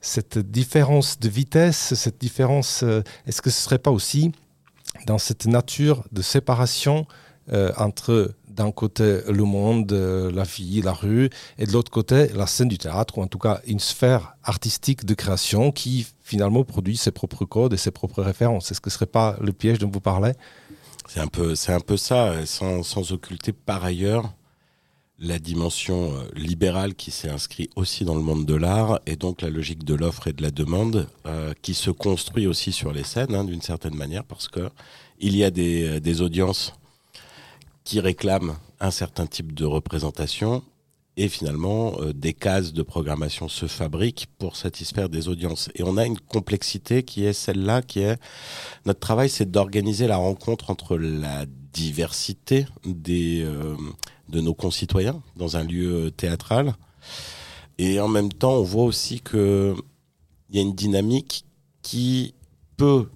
[0.00, 2.84] cette différence de vitesse, cette différence,
[3.26, 4.30] est-ce que ce serait pas aussi
[5.06, 7.06] dans cette nature de séparation
[7.76, 12.68] entre d'un côté le monde, la vie, la rue, et de l'autre côté la scène
[12.68, 17.10] du théâtre, ou en tout cas une sphère artistique de création qui finalement produit ses
[17.10, 18.70] propres codes et ses propres références?
[18.70, 20.32] Est-ce que ce ne serait pas le piège dont vous parlez?
[21.16, 21.22] C'est
[21.72, 24.34] un peu, ça, sans, sans occulter par ailleurs
[25.18, 29.40] la dimension euh, libérale qui s'est inscrite aussi dans le monde de l'art et donc
[29.40, 33.02] la logique de l'offre et de la demande euh, qui se construit aussi sur les
[33.02, 34.68] scènes hein, d'une certaine manière parce que
[35.18, 36.74] il y a euh, des, audiences
[37.84, 40.62] qui réclament un certain type de représentation
[41.16, 45.96] et finalement euh, des cases de programmation se fabriquent pour satisfaire des audiences et on
[45.96, 48.18] a une complexité qui est celle-là qui est
[48.84, 53.76] notre travail c'est d'organiser la rencontre entre la diversité des euh,
[54.28, 56.74] de nos concitoyens dans un lieu théâtral.
[57.78, 59.74] Et en même temps, on voit aussi que
[60.50, 61.44] il y a une dynamique
[61.82, 62.34] qui
[62.76, 63.08] peut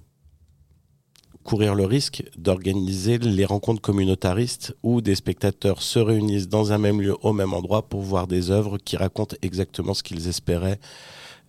[1.44, 7.00] courir le risque d'organiser les rencontres communautaristes où des spectateurs se réunissent dans un même
[7.00, 10.78] lieu au même endroit pour voir des œuvres qui racontent exactement ce qu'ils espéraient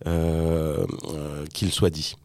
[0.06, 0.84] euh,
[1.14, 2.16] euh, qu'il soit dit.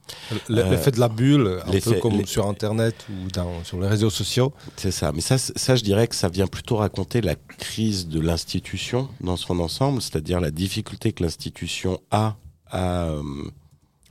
[0.49, 4.51] L'effet de la bulle, un peu comme sur Internet ou dans, sur les réseaux sociaux.
[4.78, 5.11] C'est ça.
[5.11, 9.38] Mais ça, ça, je dirais que ça vient plutôt raconter la crise de l'institution dans
[9.38, 12.36] son ensemble, c'est-à-dire la difficulté que l'institution a
[12.72, 13.22] à euh,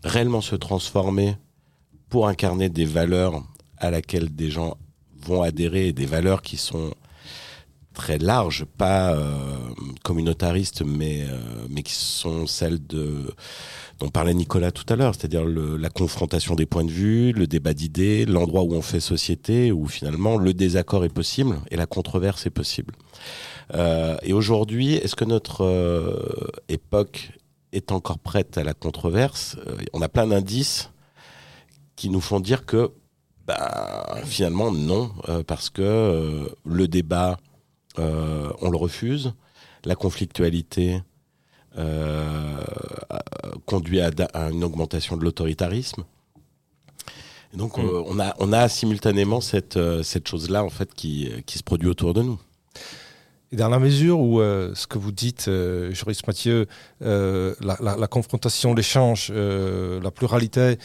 [0.05, 1.37] réellement se transformer
[2.09, 3.43] pour incarner des valeurs
[3.79, 4.77] à laquelle des gens
[5.23, 6.93] vont adhérer, des valeurs qui sont
[7.97, 9.25] très larges, pas euh,
[10.05, 11.39] communautaristes, mais, euh,
[11.71, 16.85] mais qui sont celles dont parlait Nicolas tout à l'heure, c'est-à-dire la confrontation des points
[16.85, 21.13] de vue, le débat d'idées, l'endroit où on fait société, où finalement le désaccord est
[21.13, 22.95] possible et la controverse est possible.
[23.75, 25.65] Euh, et aujourd'hui, est-ce que notre
[26.69, 27.33] époque
[27.73, 29.57] est encore prête à la controverse?
[29.95, 30.91] On a plein d'indices
[31.97, 32.93] qui nous font dire que
[33.47, 37.39] bah, finalement non, euh, parce que euh, le débat,
[37.99, 39.33] euh, on le refuse,
[39.85, 41.03] la conflictualité
[43.67, 46.05] conduit à, à, une augmentation de l'autoritarisme.
[47.53, 47.85] Donc mm.
[48.07, 52.15] on, a, on a simultanément cette, cette chose-là en fait qui, qui se produit autour
[52.15, 52.41] de nous.
[53.53, 56.67] Dans la mesure où euh, ce que vous dites, euh, Joris Mathieu,
[57.03, 60.79] euh, la, confrontation, l'échange, la pluralité,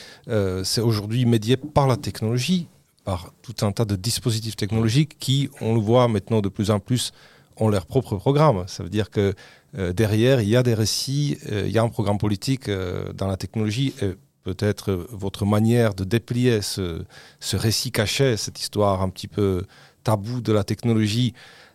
[0.63, 2.67] c'est aujourd'hui médié par la technologie,
[3.03, 6.79] par tout un tas de dispositifs technologiques qui, on le voit maintenant de plus en
[6.79, 7.13] plus,
[7.57, 8.63] ont leur propre programme.
[8.67, 9.33] Ça veut dire que
[9.73, 13.93] derrière, il y a des récits, il y a un programme politique dans la technologie.
[14.01, 14.11] Et
[14.43, 17.03] peut-être votre manière de déplier ce,
[17.39, 19.63] ce récit caché, cette histoire un petit peu
[20.03, 21.33] tabou de la technologie,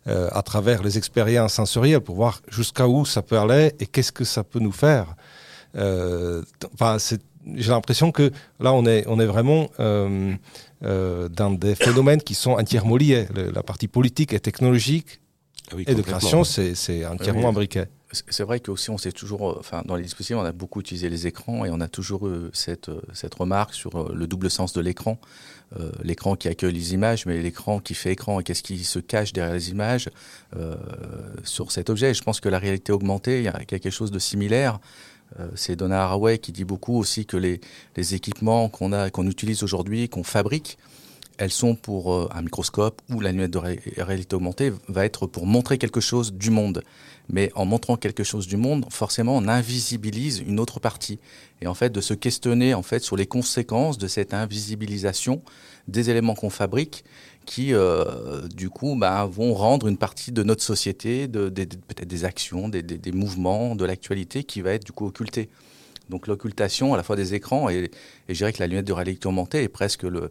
[0.09, 4.13] euh, à travers les expériences sensorielles pour voir jusqu'à où ça peut aller et qu'est-ce
[4.13, 5.17] que ça peut nous faire.
[5.77, 6.43] Euh,
[6.75, 6.97] enfin,
[7.55, 8.31] j'ai l'impression que
[8.61, 10.37] là, on est, on est vraiment euh,
[11.29, 13.27] dans des phénomènes qui sont entièrement liés.
[13.35, 15.21] Le, la partie politique et technologique
[15.71, 17.85] ah oui, et de création, c'est entièrement oui, imbriqué.
[18.29, 21.27] C'est vrai qu'aussi, on s'est toujours, enfin, dans les dispositifs, on a beaucoup utilisé les
[21.27, 25.19] écrans et on a toujours eu cette, cette remarque sur le double sens de l'écran.
[25.77, 29.01] Euh, l'écran qui accueille les images, mais l'écran qui fait écran et qu'est-ce qui se
[29.01, 30.09] cache derrière les images
[30.57, 30.77] euh,
[31.43, 32.11] sur cet objet.
[32.11, 34.79] Et je pense que la réalité augmentée, il y a quelque chose de similaire.
[35.41, 37.61] Euh, c'est Donna Haraway qui dit beaucoup aussi que les,
[37.97, 40.79] les équipements qu'on a, qu'on utilise aujourd'hui, qu'on fabrique,
[41.39, 45.27] elles sont pour euh, un microscope ou la lunette de ré réalité augmentée va être
[45.27, 46.83] pour montrer quelque chose du monde.
[47.29, 51.19] Mais en montrant quelque chose du monde, forcément, on invisibilise une autre partie.
[51.61, 55.43] Et en fait, de se questionner en fait sur les conséquences de cette invisibilisation
[55.89, 57.05] des éléments qu'on fabrique,
[57.47, 62.69] qui euh, du coup bah, vont rendre une partie de notre société, peut-être des actions,
[62.69, 65.49] des mouvements, de l'actualité qui va être du coup occultée.
[66.09, 67.91] Donc l'occultation à la fois des écrans et,
[68.29, 70.31] et je dirais que la lunette de réalité augmentée est presque le,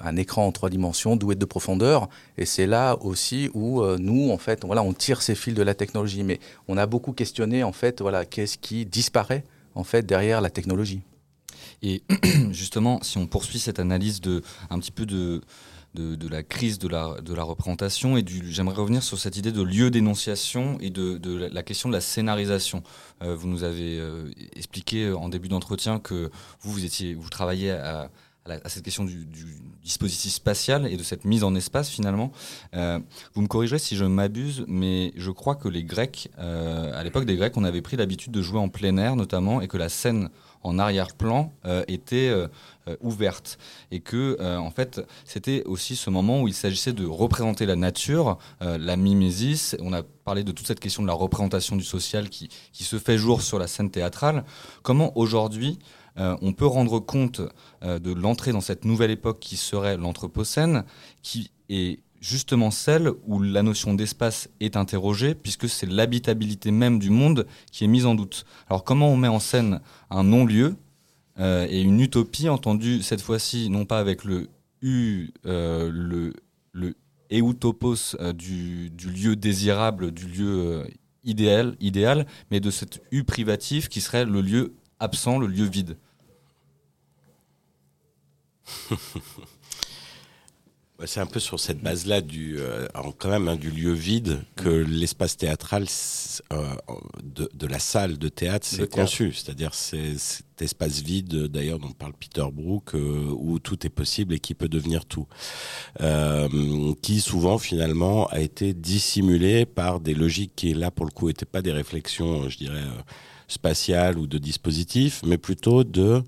[0.00, 2.08] un écran en trois dimensions doué de profondeur.
[2.36, 5.62] Et c'est là aussi où euh, nous, en fait, voilà, on tire ces fils de
[5.62, 6.22] la technologie.
[6.22, 9.44] Mais on a beaucoup questionné, en fait, voilà, qu'est-ce qui disparaît,
[9.74, 11.00] en fait, derrière la technologie.
[11.82, 12.02] Et
[12.50, 15.40] justement, si on poursuit cette analyse de un petit peu de
[15.94, 19.62] de, la crise de la, de la représentation et j'aimerais revenir sur cette idée de
[19.62, 22.82] lieu d'énonciation et de, de, la question de la scénarisation.
[23.22, 26.30] Euh, vous nous avez euh, expliqué en début d'entretien que
[26.60, 28.10] vous, vous, étiez, vous travaillez à,
[28.66, 29.26] cette question du,
[29.82, 32.30] dispositif spatial et de cette mise en espace finalement.
[32.74, 32.98] Euh,
[33.32, 37.36] vous me corrigerez si je m'abuse, mais je crois que les Grecs, à l'époque des
[37.36, 40.28] Grecs, on avait pris l'habitude de jouer en plein air notamment et que la scène
[40.62, 42.48] en arrière-plan euh, était euh,
[42.88, 43.58] euh, ouverte
[43.90, 48.38] et que en fait c'était aussi ce moment où il s'agissait de représenter la nature,
[48.60, 49.76] la mimésis.
[49.80, 53.18] On a parlé de toute cette question de la représentation du social qui se fait
[53.18, 54.44] jour sur la scène théâtrale.
[54.82, 55.78] Comment aujourd'hui
[56.18, 57.40] on peut rendre compte
[57.82, 60.84] de l'entrée dans cette nouvelle époque qui serait l'Anthropocène,
[61.22, 67.10] qui est justement celle où la notion d'espace est interrogée, puisque c'est l'habitabilité même du
[67.10, 68.44] monde qui est mise en doute.
[68.68, 70.76] Alors comment on met en scène un non-lieu
[71.38, 74.48] euh, et une utopie, entendue cette fois-ci non pas avec le
[74.82, 76.32] U, euh, le,
[77.30, 80.84] eutopos euh, du, du, lieu désirable, du lieu
[81.24, 85.96] idéal, idéal, mais de cet U privatif qui serait le lieu absent, le lieu vide
[91.06, 92.88] C'est un peu sur cette base-là du, euh,
[93.18, 95.86] quand même, hein, du lieu vide que l'espace théâtral
[96.52, 96.74] euh,
[97.22, 99.32] de, de, la salle de théâtre s'est conçu.
[99.32, 104.34] C'est-à-dire c'est cet espace vide, d'ailleurs, dont parle Peter Brook, euh, où tout est possible
[104.34, 105.28] et qui peut devenir tout,
[107.00, 111.46] qui souvent finalement a été dissimulé par des logiques qui là pour le coup n'étaient
[111.46, 112.82] pas des réflexions, je dirais,
[113.46, 116.24] spatiales ou de dispositifs, mais plutôt de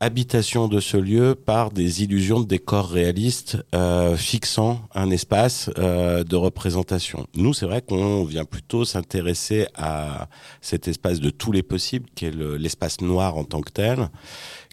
[0.00, 6.22] habitation de ce lieu par des illusions de décors réalistes euh, fixant un espace euh,
[6.24, 7.26] de représentation.
[7.34, 10.28] Nous, c'est vrai qu'on vient plutôt s'intéresser à
[10.60, 14.08] cet espace de tous les possibles, qui est l'espace noir en tant que tel,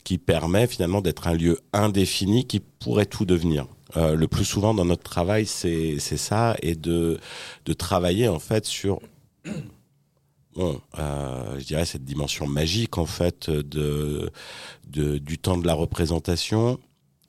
[0.03, 3.65] qui permet finalement d'être un lieu indéfini qui pourrait tout devenir.
[3.97, 7.19] Euh, le plus souvent dans notre travail, c'est ça, et de,
[7.65, 8.99] de travailler en fait sur
[10.55, 14.31] bon, euh, je dirais cette dimension magique en fait de,
[14.87, 16.79] du temps de la représentation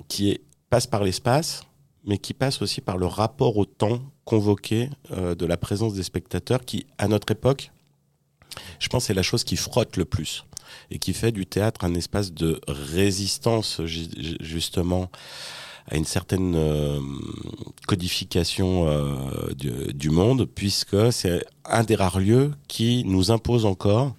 [0.08, 1.62] qui est, passe par l'espace,
[2.04, 6.02] mais qui passe aussi par le rapport au temps convoqué euh, de la présence des
[6.02, 7.70] spectateurs, qui à notre époque,
[8.78, 10.44] je pense, c'est la chose qui frotte le plus
[10.90, 15.10] et qui fait du théâtre un espace de résistance justement
[15.88, 17.00] à une certaine euh,
[17.86, 19.54] codification euh,
[19.94, 24.14] du, monde, puisque c'est un des rares lieux qui nous impose encore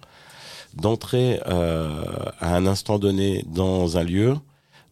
[0.74, 2.04] d'entrer euh,
[2.40, 4.36] à un instant donné dans un lieu,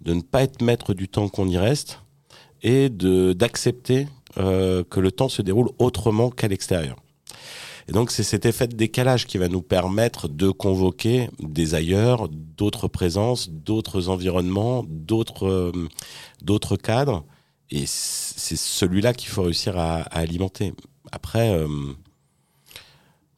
[0.03, 2.01] de ne pas être maître du temps qu'on y reste,
[2.63, 6.97] et d'accepter que le temps se déroule autrement qu'à l'extérieur.
[7.89, 12.29] Et donc c'est cet effet de décalage qui va nous permettre de convoquer des ailleurs,
[12.29, 17.25] d'autres présences, d'autres environnements, d'autres euh, cadres.
[17.71, 20.73] Et c'est celui-là qu'il faut réussir à, alimenter.
[21.13, 21.69] Après, euh,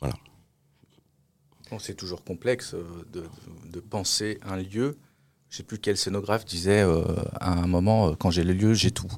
[0.00, 0.14] voilà.
[1.78, 3.24] c'est toujours complexe euh, de,
[3.70, 4.98] de, penser un lieu.
[5.50, 6.82] Je ne sais plus quel scénographe disait
[7.40, 9.10] à un moment, quand j'ai le lieu, j'ai tout.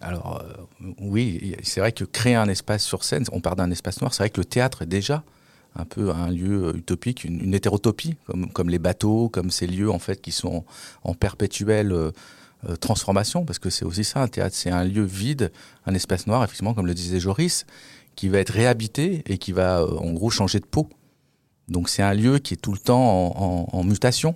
[0.00, 4.00] Alors euh, oui, c'est vrai que créer un espace sur scène, on part d'un espace
[4.00, 5.24] noir, c'est vrai que le théâtre est déjà
[5.74, 8.16] un peu un lieu utopique, une, hétérotopie,
[8.54, 10.64] comme, les bateaux, comme ces lieux en fait qui sont
[11.04, 12.10] en, perpétuelle euh,
[12.68, 15.52] euh, transformation, parce que c'est aussi ça, un théâtre, c'est un lieu vide,
[15.84, 17.66] un espace noir, effectivement, comme le disait Joris,
[18.14, 20.88] qui va être réhabité et qui va en gros changer de peau.
[21.68, 23.36] Donc c'est un lieu qui est tout le temps
[23.70, 24.34] en, mutation.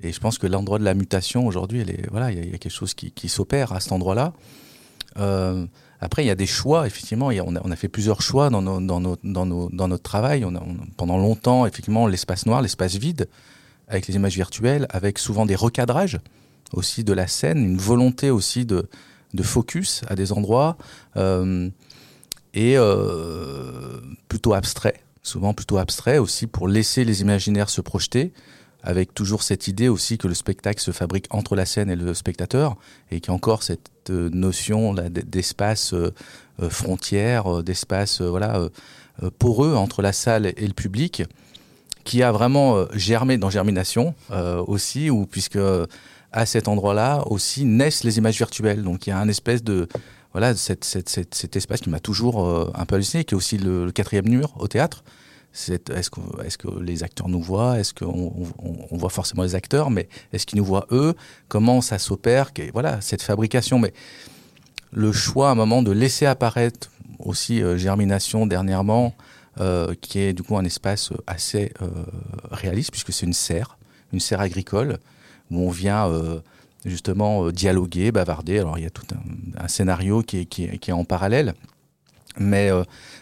[0.00, 2.92] Et je pense que l'endroit de la mutation aujourd'hui, voilà, il y, a quelque chose
[2.92, 4.34] qui, qui s'opère à cet endroit-là.
[5.18, 5.66] Euh,
[6.00, 7.28] après, il y a des choix, effectivement.
[7.28, 10.46] on, a, fait plusieurs choix dans, notre travail.
[10.96, 13.28] Pendant longtemps, effectivement, l'espace noir, l'espace vide,
[13.88, 16.18] avec les images virtuelles, avec souvent des recadrages
[16.72, 18.86] aussi de la scène, une volonté aussi de,
[19.42, 20.76] focus à des endroits,
[21.16, 21.70] euh,
[22.52, 28.32] et euh, plutôt abstrait, souvent plutôt abstrait aussi pour laisser les imaginaires se projeter
[28.84, 32.12] avec toujours cette idée aussi que le spectacle se fabrique entre la scène et le
[32.12, 32.76] spectateur,
[33.10, 36.12] et qu'il y a encore cette euh, notion d'espace euh,
[36.62, 38.22] euh, frontière, d'espace
[39.38, 41.22] poreux entre la salle et le public,
[42.04, 44.14] qui a vraiment germé dans Germination
[44.66, 45.58] aussi, ou puisque
[46.32, 48.82] à cet endroit-là aussi naissent les images virtuelles.
[48.82, 49.88] Donc il y a un espèce de
[50.32, 54.52] voilà cet espace qui m'a toujours un peu halluciné, qui est aussi le quatrième mur
[54.58, 55.04] au théâtre
[55.54, 57.78] est-ce que, les acteurs nous voient?
[57.78, 58.32] Est-ce qu'on
[58.90, 61.14] on, voit forcément les acteurs Mais est-ce qu'ils nous voient eux?
[61.48, 62.50] Comment ça s'opère?
[62.72, 63.78] Voilà, cette fabrication.
[63.78, 63.92] Mais
[64.90, 66.90] le choix à un moment de laisser apparaître
[67.20, 69.14] aussi euh, Germination dernièrement,
[69.60, 71.88] euh, qui est du coup un espace assez euh,
[72.50, 73.78] réaliste, puisque c'est une serre,
[74.12, 74.98] une serre agricole,
[75.50, 76.10] où on vient
[76.84, 78.58] justement dialoguer, bavarder.
[78.58, 79.06] Alors il y a tout
[79.58, 81.54] un, scénario qui, est, en parallèle.
[82.38, 82.70] Mais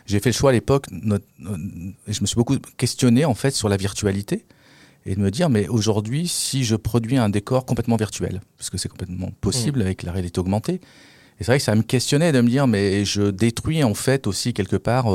[0.07, 3.69] j'ai fait le choix à l'époque, et je me suis beaucoup questionné en fait sur
[3.69, 4.45] la virtualité
[5.05, 8.79] et de me dire mais aujourd'hui si je produis un décor complètement virtuel parce que
[8.79, 9.83] c'est complètement possible mmh.
[9.83, 10.81] avec la réalité augmentée et
[11.41, 14.55] c'est vrai que ça me questionnait de me dire mais je détruis en fait aussi
[14.55, 15.09] quelque part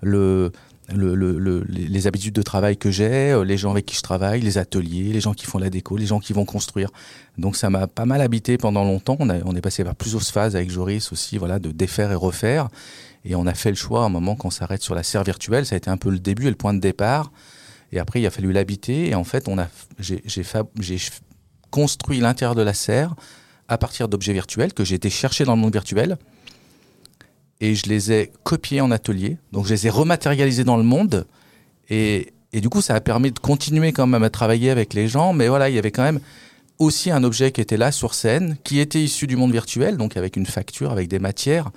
[0.00, 0.50] le
[0.94, 4.58] le, les habitudes de travail que j'ai, euh, les gens avec qui je travaille, les
[4.58, 6.90] ateliers, les gens qui font la déco, les gens qui vont construire.
[7.36, 9.16] Donc ça m'a pas mal habité pendant longtemps.
[9.20, 12.14] On, a, on est passé par plusieurs phases avec Joris aussi, voilà, de défaire et
[12.14, 12.68] refaire.
[13.24, 15.66] Et on a fait le choix à un moment qu'on s'arrête sur la serre virtuelle.
[15.66, 17.32] Ça a été un peu le début et le point de départ.
[17.92, 19.08] Et après, il a fallu l'habiter.
[19.08, 20.22] Et en fait, on a, j'ai,
[21.70, 23.14] construit l'intérieur de la serre
[23.68, 26.16] à partir d'objets virtuels que j'ai été chercher dans le monde virtuel
[27.60, 29.36] et je les ai copiés en atelier.
[29.52, 31.26] Donc je les ai rematérialisés dans le monde.
[31.90, 35.08] Et, et, du coup, ça a permis de continuer quand même à travailler avec les
[35.08, 35.32] gens.
[35.32, 36.20] Mais voilà, il y avait quand même
[36.78, 40.16] aussi un objet qui était là sur scène, qui était issu du monde virtuel, donc
[40.16, 41.70] avec une facture, avec des matières,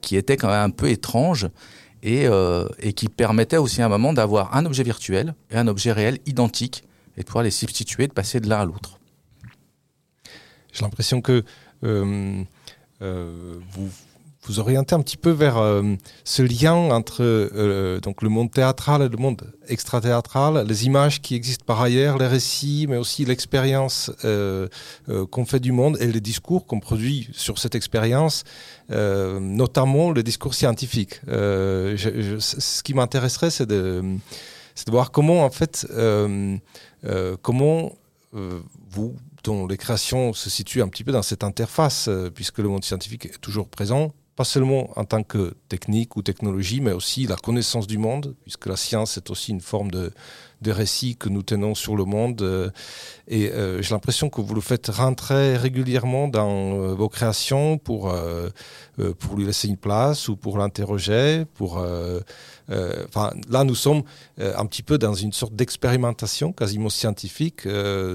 [0.00, 1.48] qui étaient quand même un peu étranges.
[2.02, 5.66] Et, euh, et qui permettait aussi à un moment d'avoir un objet virtuel et un
[5.66, 6.84] objet réel identique
[7.18, 8.98] et de pouvoir les substituer, de passer de l'un à l'autre.
[10.72, 11.44] J'ai l'impression que
[11.84, 12.42] euh,
[13.02, 13.90] euh vous
[14.44, 15.82] vous orientez un petit peu vers euh,
[16.24, 21.34] ce lien entre euh, donc le monde théâtral et le monde extra-théâtral, les images qui
[21.34, 24.68] existent par ailleurs, les récits, mais aussi l'expérience euh,
[25.30, 28.44] qu'on fait du monde et les discours qu'on produit sur cette expérience,
[28.88, 31.20] notamment le discours scientifique.
[31.26, 35.86] ce qui m'intéresserait, c'est de, de, voir comment, en fait,
[37.42, 37.92] comment
[38.32, 39.14] vous
[39.44, 43.26] dont les créations se situent un petit peu dans cette interface, puisque le monde scientifique
[43.26, 47.86] est toujours présent, pas seulement en tant que technique ou technologie, mais aussi la connaissance
[47.86, 50.14] du monde, puisque la science est aussi une forme de,
[50.62, 52.42] de récit que nous tenons sur le monde.
[52.42, 52.70] Euh,
[53.28, 58.12] et euh, j'ai l'impression que vous le faites rentrer régulièrement dans euh, vos créations pour,
[59.18, 61.82] pour lui laisser une place ou pour l'interroger, pour
[62.68, 64.02] enfin, là, nous sommes
[64.38, 67.62] un petit peu dans une sorte d'expérimentation quasiment scientifique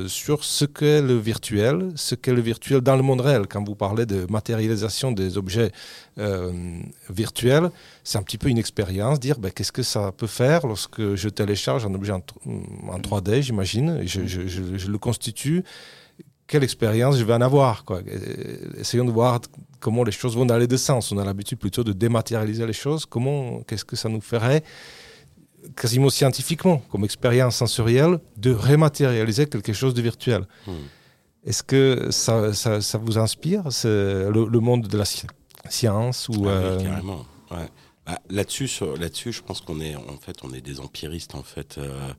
[0.07, 3.47] sur ce qu'est le virtuel, ce qu'est le virtuel dans le monde réel.
[3.47, 5.71] Quand vous parlez de matérialisation des objets
[7.09, 7.69] virtuels,
[8.03, 11.29] c'est un petit peu une expérience, dire ben, qu'est-ce que ça peut faire lorsque je
[11.29, 15.63] télécharge un objet en, 3D, j'imagine, et je, je, je, le constitue
[16.47, 17.83] quelle expérience je vais en avoir.
[17.85, 18.01] Quoi.
[18.77, 19.41] Essayons de voir
[19.79, 21.11] comment les choses vont dans les deux sens.
[21.11, 23.05] On a l'habitude plutôt de dématérialiser les choses.
[23.05, 24.63] Comment, qu'est-ce que ça nous ferait,
[25.75, 30.47] quasiment scientifiquement, comme expérience sensorielle, de rematérialiser quelque chose de virtuel?
[30.67, 30.71] Hmm.
[31.45, 35.31] Est-ce que ça, ça, vous inspire, le, le, monde de la science?
[36.29, 37.69] Ou, ah euh, Carrément, ouais.
[38.05, 41.33] Bah, là-dessus, là-dessus, je pense qu'on est, en fait, on est des empiristes.
[41.33, 42.13] En fait, euh,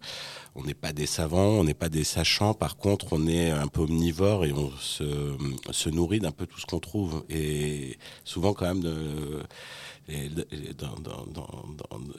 [0.57, 2.55] on n'est pas des savants, on n'est pas des sachants.
[2.55, 5.37] Par contre, on est un peu omnivore et on se,
[5.71, 7.25] se nourrit d'un peu tout ce qu'on trouve.
[7.31, 9.45] Et souvent, quand même, de,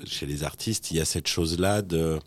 [0.05, 2.19] chez les artistes, il y a cette chose-là de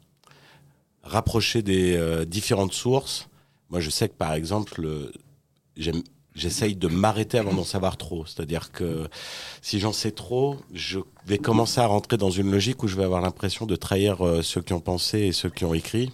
[1.02, 3.30] rapprocher des euh, différentes sources.
[3.70, 5.10] Moi, je sais que, par exemple,
[5.78, 6.02] j'aime
[6.34, 8.24] j'essaye de m'arrêter avant d'en savoir trop.
[8.26, 9.08] C'est-à-dire que
[9.62, 13.04] si j'en sais trop, je vais commencer à rentrer dans une logique où je vais
[13.04, 16.10] avoir l'impression de trahir euh, ceux qui ont pensé et ceux qui ont écrit.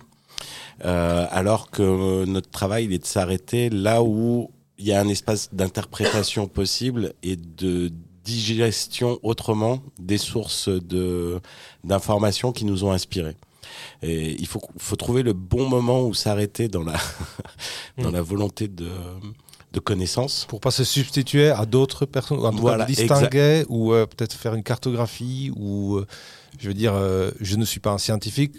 [0.84, 5.08] Euh, alors que notre travail, il est de s'arrêter là où il y a un
[5.08, 7.90] espace d'interprétation possible et de
[8.24, 11.40] digestion autrement des sources de
[11.84, 13.36] d'informations qui nous ont inspirés.
[14.02, 16.96] Et il faut, faut trouver le bon moment où s'arrêter dans la
[17.98, 18.88] dans la volonté de
[19.76, 20.46] de connaissances.
[20.48, 24.62] Pour pas se substituer à d'autres personnes, en voilà, distinguer ou euh, peut-être faire une
[24.62, 26.06] cartographie ou, euh,
[26.58, 28.54] je veux dire, euh, je ne suis pas un scientifique,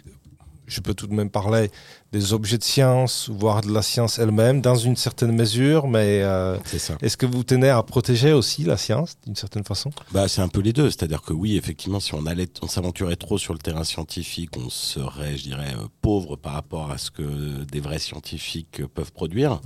[0.67, 1.71] je peux tout de même parler
[2.11, 6.57] des objets de science, voire de la science elle-même, dans une certaine mesure, mais euh,
[7.01, 9.91] est-ce que vous tenez à protéger aussi la science d'une certaine façon?
[10.11, 13.15] Bah, C'est un peu les deux, c'est-à-dire que oui, effectivement, si on allait, on s'aventurait
[13.15, 17.11] trop sur le terrain scientifique, on serait, je dirais, euh, pauvre par rapport à ce
[17.11, 19.61] que des vrais scientifiques peuvent produire.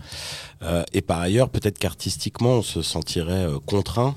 [0.63, 4.15] Euh, et par ailleurs, peut-être qu'artistiquement, on se sentirait euh, contraint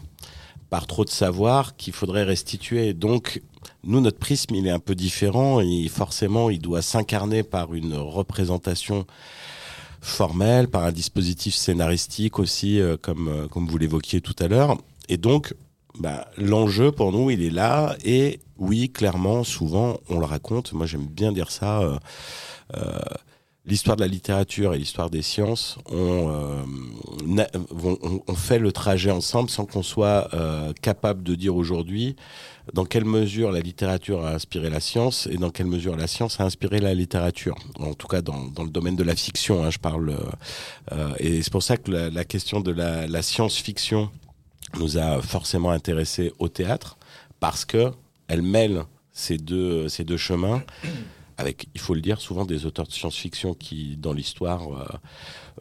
[0.74, 2.94] par trop de savoir qu'il faudrait restituer.
[2.94, 3.40] Donc,
[3.84, 7.94] nous, notre prisme, il est un peu différent et forcément, il doit s'incarner par une
[7.94, 9.06] représentation
[10.00, 14.76] formelle, par un dispositif scénaristique aussi, euh, comme, euh, comme vous l'évoquiez tout à l'heure.
[15.08, 15.54] Et donc,
[16.00, 17.94] bah, l'enjeu pour nous, il est là.
[18.04, 20.72] Et oui, clairement, souvent, on le raconte.
[20.72, 21.82] Moi, j'aime bien dire ça.
[21.82, 22.98] Euh,
[23.66, 27.44] l'histoire de la littérature et l'histoire des sciences ont, euh,
[28.34, 32.14] fait le trajet ensemble sans qu'on soit euh, capable de dire aujourd'hui
[32.72, 36.40] dans quelle mesure la littérature a inspiré la science et dans quelle mesure la science
[36.40, 37.56] a inspiré la littérature.
[37.78, 40.16] En tout cas, dans, dans le domaine de la fiction, hein, je parle.
[40.92, 44.10] Euh, et c'est pour ça que la, question de la, la science-fiction
[44.78, 46.96] nous a forcément intéressés au théâtre
[47.38, 47.92] parce que
[48.28, 50.62] elle mêle ces deux, ces deux chemins
[51.36, 54.86] avec, il faut le dire, souvent des auteurs de science-fiction qui, dans l'histoire, euh,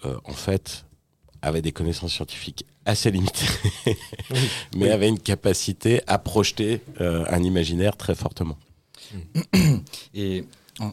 [0.06, 0.86] euh, en fait,
[1.42, 3.46] avaient des connaissances scientifiques assez limitées,
[4.78, 8.58] mais avaient une capacité à projeter euh, un imaginaire très fortement.
[10.14, 10.46] Et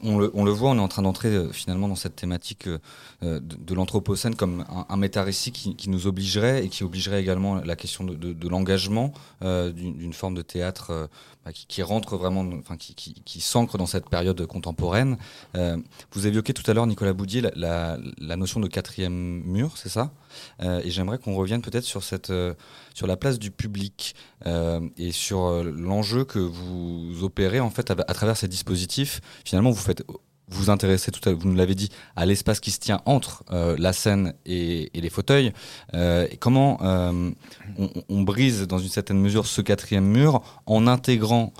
[0.05, 2.67] on le, on le, voit, on est en train d'entrer euh, finalement dans cette thématique
[2.67, 2.79] euh,
[3.23, 7.57] de, de l'anthropocène comme un, un méta-récit qui, qui, nous obligerait et qui obligerait également
[7.57, 9.13] la question de, de, de l'engagement
[9.43, 11.09] euh, d'une forme de théâtre
[11.53, 15.17] qui, qui, rentre vraiment, enfin qui, qui s'ancre dans cette période contemporaine.
[15.57, 15.77] Euh,
[16.13, 19.89] vous évoquez tout à l'heure, Nicolas Boudier, la, la, la, notion de quatrième mur, c'est
[19.89, 20.13] ça?
[20.61, 22.33] Et j'aimerais qu'on revienne peut-être sur cette,
[22.95, 24.15] sur la place du public
[24.47, 29.21] et sur l'enjeu que vous opérez en fait à, à travers ces dispositifs.
[29.45, 30.05] Finalement, vous faites
[30.51, 33.77] vous intéressez tout à vous nous l'avez dit, à l'espace qui se tient entre euh,
[33.79, 35.53] la scène et, les fauteuils.
[35.95, 37.31] Euh, comment euh,
[38.09, 41.53] on, brise dans une certaine mesure ce quatrième mur en intégrant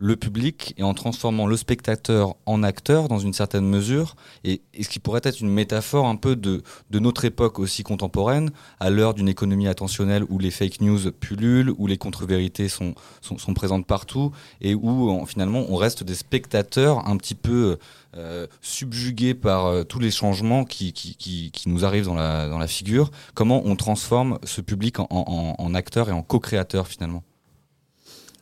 [0.00, 4.88] le public et en transformant le spectateur en acteur dans une certaine mesure, et, ce
[4.88, 9.28] qui pourrait être une métaphore un peu de, notre époque aussi contemporaine, à l'heure d'une
[9.28, 14.32] économie attentionnelle où les fake news pullulent, où les contre-vérités sont, sont, présentes partout,
[14.62, 17.76] et où finalement on reste des spectateurs un petit peu
[18.16, 22.66] euh, subjugués par euh, tous les changements qui, qui, nous arrivent dans la, dans la
[22.66, 23.10] figure.
[23.34, 27.22] Comment on transforme ce public en acteur et en co-créateur finalement?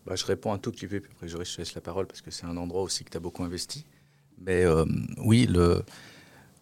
[0.09, 2.23] Bah, je réponds un tout petit peu, puis après je te laisse la parole parce
[2.23, 3.85] que c'est un endroit aussi que tu as beaucoup investi.
[4.41, 4.87] Mais euh,
[5.19, 5.47] oui,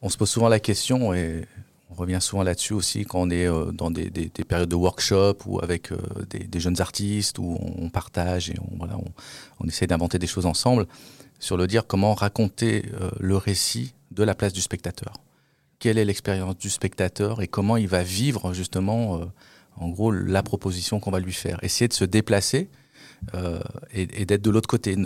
[0.03, 1.47] on se pose souvent la question et
[1.90, 4.74] on revient souvent là-dessus aussi quand on est euh, dans des, des, des, périodes de
[4.74, 8.99] workshop ou avec euh, des, jeunes artistes où on partage et on, voilà,
[9.61, 10.86] on, essaie d'inventer des choses ensemble
[11.38, 12.86] sur le dire comment raconter
[13.20, 15.12] le récit de la place du spectateur.
[15.78, 19.20] Quelle est l'expérience du spectateur et comment il va vivre justement,
[19.76, 21.62] en gros, la proposition qu'on va lui faire.
[21.62, 22.70] Essayer de se déplacer
[23.35, 23.59] euh,
[23.93, 24.97] et, d'être de l'autre côté.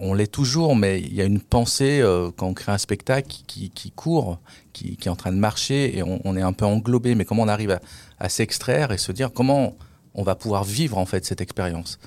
[0.00, 3.28] On l'est toujours, mais il y a une pensée euh, quand on crée un spectacle
[3.46, 4.40] qui, court,
[4.72, 7.14] qui, est en train de marcher, et on, est un peu englobé.
[7.14, 7.78] Mais comment on arrive
[8.18, 9.76] à, s'extraire et se dire comment
[10.14, 11.98] on va pouvoir vivre en fait cette expérience?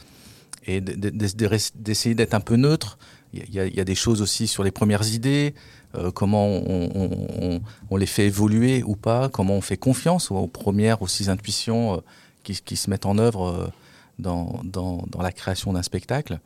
[0.68, 2.98] Et d'essayer d'être un peu neutre.
[3.34, 5.56] Il y, a, des choses aussi sur les premières idées,
[5.96, 11.30] euh, comment on, les fait évoluer ou pas, comment on fait confiance aux, premières aussi
[11.30, 11.98] intuitions euh,
[12.44, 13.72] qui, qui, se mettent en œuvre.
[14.18, 16.40] Dans, dans, dans la création d'un spectacle.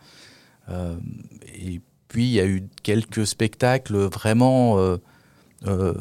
[0.70, 0.96] Euh,
[1.54, 4.98] et puis il y a eu quelques spectacles vraiment euh,
[5.68, 5.94] euh,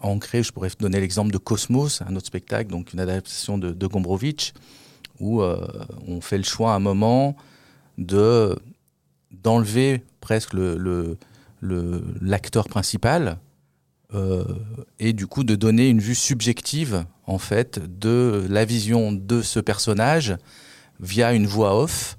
[0.00, 0.42] ancrés.
[0.42, 4.52] Je pourrais donner l'exemple de Cosmos, un autre spectacle, donc une adaptation de, de Gombrowicz,
[5.20, 7.36] où on fait le choix à un moment
[7.98, 8.58] de
[9.30, 11.16] d'enlever presque le, le,
[11.60, 13.38] le, l'acteur principal
[14.98, 19.58] et du coup de donner une vue subjective en fait de la vision de ce
[19.60, 20.36] personnage
[21.00, 22.16] via une voix off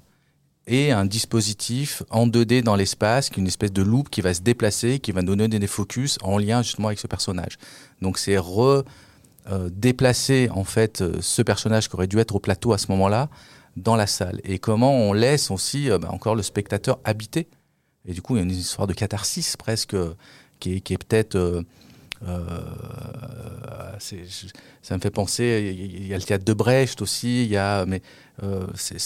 [0.66, 4.32] et un dispositif en 2D dans l'espace, qui est une espèce de loupe qui va
[4.32, 7.58] se déplacer, qui va donner des focus en lien justement avec ce personnage.
[8.00, 8.82] Donc c'est re
[9.50, 9.68] euh,
[10.50, 13.28] en fait euh, ce personnage qui aurait dû être au plateau à ce moment-là
[13.76, 14.40] dans la salle.
[14.44, 17.48] Et comment on laisse aussi euh, bah, encore le spectateur habiter.
[18.06, 19.96] Et du coup, il y a une histoire de catharsis presque
[20.60, 21.62] qui est, est peut-être euh, euh,
[24.82, 27.86] ça me fait penser, il y a le théâtre de Brecht aussi, il y a,
[27.86, 28.02] mais
[28.42, 28.98] euh, c'est,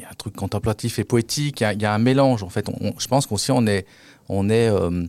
[0.00, 2.66] un truc contemplatif et poétique, il y a, un mélange en fait.
[2.98, 3.86] Je pense qu'aussi on est,
[4.30, 5.06] euh,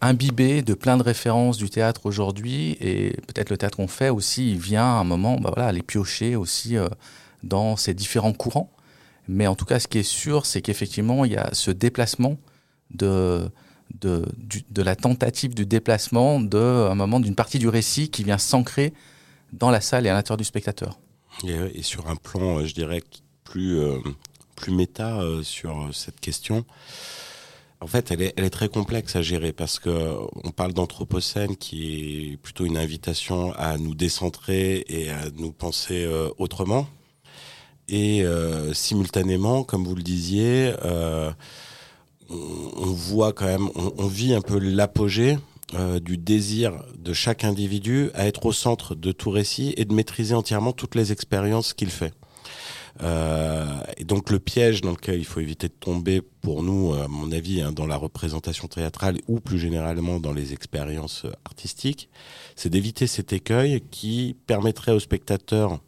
[0.00, 4.52] imbibé de plein de références du théâtre aujourd'hui et peut-être le théâtre qu'on fait aussi,
[4.52, 6.88] il vient à un moment, bah voilà, aller piocher aussi euh,
[7.42, 8.70] dans ces différents courants.
[9.28, 12.36] Mais en tout cas, ce qui est sûr, c'est qu'effectivement, il y a ce déplacement
[12.90, 13.48] de
[14.00, 14.24] de,
[14.70, 18.92] de la tentative du déplacement de un moment d'une partie du récit qui vient s'ancrer
[19.52, 20.98] dans la salle et à l'intérieur du spectateur.
[21.46, 23.02] Et, et, sur un plan, je dirais,
[23.44, 23.98] plus, euh,
[24.56, 26.64] plus méta euh, sur cette question,
[27.84, 31.54] en fait, elle est, elle est très complexe à gérer parce que on parle d'anthropocène
[31.54, 36.86] qui est plutôt une invitation à nous décentrer et à nous penser euh, autrement.
[37.88, 41.30] Et euh, simultanément, comme vous le disiez, euh,
[42.76, 45.38] on, voit quand même, on, vit un peu l'apogée
[45.74, 49.94] euh, du désir de chaque individu à être au centre de tout récit et de
[49.94, 52.12] maîtriser entièrement toutes les expériences qu'il fait.
[53.02, 53.66] Euh,
[53.96, 57.32] et donc le piège dans lequel il faut éviter de tomber, pour nous, à mon
[57.32, 62.08] avis, hein, dans la représentation théâtrale ou plus généralement dans les expériences artistiques,
[62.54, 65.80] c'est d'éviter cet écueil qui permettrait aux spectateurs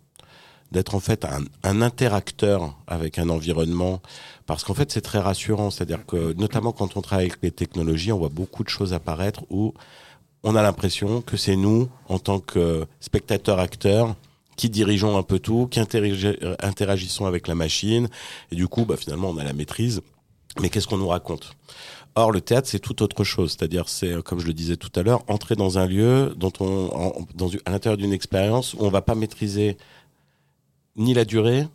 [0.73, 4.01] d'être en fait un, interacteur avec un environnement
[4.47, 7.39] parce qu'en fait c'est très rassurant c'est à dire que notamment quand on travaille avec
[7.43, 9.75] les technologies on voit beaucoup de choses apparaître où
[10.43, 14.15] on a l'impression que c'est nous en tant que spectateurs acteurs
[14.57, 18.09] qui dirigeons un peu tout, qui interagissons avec la machine,
[18.51, 20.01] et du coup, bah, finalement, on a la maîtrise.
[20.61, 21.53] Mais qu'est-ce qu'on nous raconte?
[22.15, 23.51] Or, le théâtre, c'est tout autre chose.
[23.51, 26.89] C'est-à-dire, c'est, comme je le disais tout à l'heure, entrer dans un lieu dont on,
[27.67, 29.77] à l'intérieur d'une expérience où on va pas maîtriser
[30.97, 31.67] ni la durée,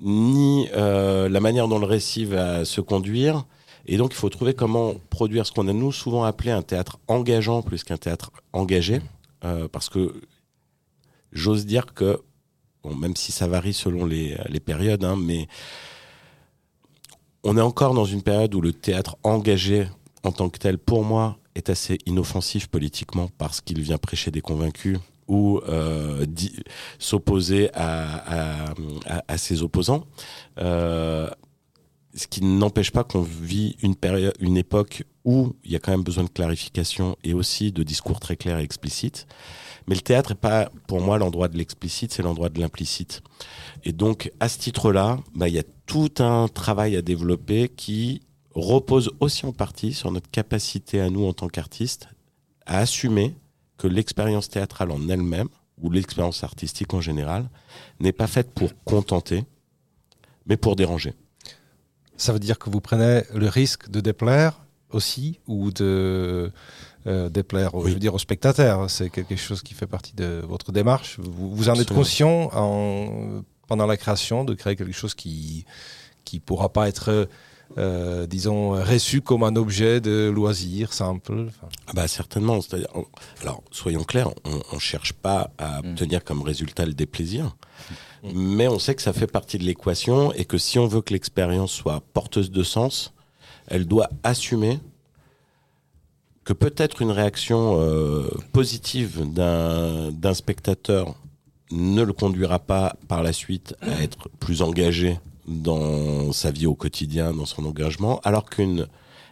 [0.00, 3.44] ni euh, la manière dont le récit va se conduire.
[3.86, 6.98] Et donc, il faut trouver comment produire ce qu'on a nous souvent appelé un théâtre
[7.08, 9.00] engageant plus qu'un théâtre engagé,
[9.44, 10.20] euh, parce que
[11.32, 12.20] j'ose dire que,
[12.84, 15.48] même si ça varie selon les, les périodes, hein, mais
[17.44, 19.88] on est encore dans une période où le théâtre engagé
[20.22, 24.40] en tant que tel, pour moi, est assez inoffensif politiquement parce qu'il vient prêcher des
[24.40, 24.98] convaincus
[25.28, 26.26] ou euh,
[26.98, 28.74] s'opposer à,
[29.36, 30.04] ses opposants.
[30.58, 31.28] Euh,
[32.14, 35.92] ce qui n'empêche pas qu'on vit une période, une époque où il y a quand
[35.92, 39.26] même besoin de clarification et aussi de discours très clairs et explicites.
[39.86, 43.22] Mais le théâtre n'est pas, pour moi, l'endroit de l'explicite, c'est l'endroit de l'implicite.
[43.84, 48.22] Et donc, à ce titre-là, bah, il y a tout un travail à développer qui
[48.54, 52.08] repose aussi en partie sur notre capacité à nous, en tant qu'artistes,
[52.66, 53.34] à assumer
[53.78, 55.48] que l'expérience théâtrale en elle-même,
[55.80, 57.48] ou l'expérience artistique en général,
[58.00, 59.44] n'est pas faite pour contenter,
[60.46, 61.14] mais pour déranger.
[62.16, 64.60] Ça veut dire que vous prenez le risque de déplaire
[64.90, 66.50] aussi, ou de
[67.06, 68.90] euh, déplaire, je veux dire, aux spectateurs.
[68.90, 71.18] C'est quelque chose qui fait partie de votre démarche.
[71.20, 75.64] Vous, vous en êtes conscient en, pendant la création de créer quelque chose qui
[76.24, 77.28] qui pourra pas être
[77.76, 81.48] euh, disons, reçu comme un objet de loisir simple
[81.86, 82.58] ah bah Certainement.
[83.42, 85.90] alors, soyons clairs, on ne cherche pas à mm.
[85.90, 87.56] obtenir comme résultat le déplaisir,
[88.24, 88.30] mm.
[88.34, 91.12] mais on sait que ça fait partie de l'équation et que si on veut que
[91.12, 93.12] l'expérience soit porteuse de sens,
[93.66, 94.80] elle doit assumer
[96.44, 101.14] que peut-être une réaction euh, positive d'un spectateur
[101.70, 105.18] ne le conduira pas par la suite à être plus engagé
[105.48, 108.86] dans sa vie au quotidien, dans son engagement, alors qu'une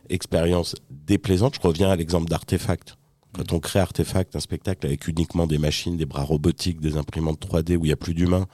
[0.09, 2.97] expérience déplaisante, je reviens à l'exemple d'Artefact.
[3.35, 7.39] Quand on crée Artefact, un spectacle avec uniquement des machines, des bras robotiques, des imprimantes
[7.45, 8.47] 3D où il n'y a plus d'humains,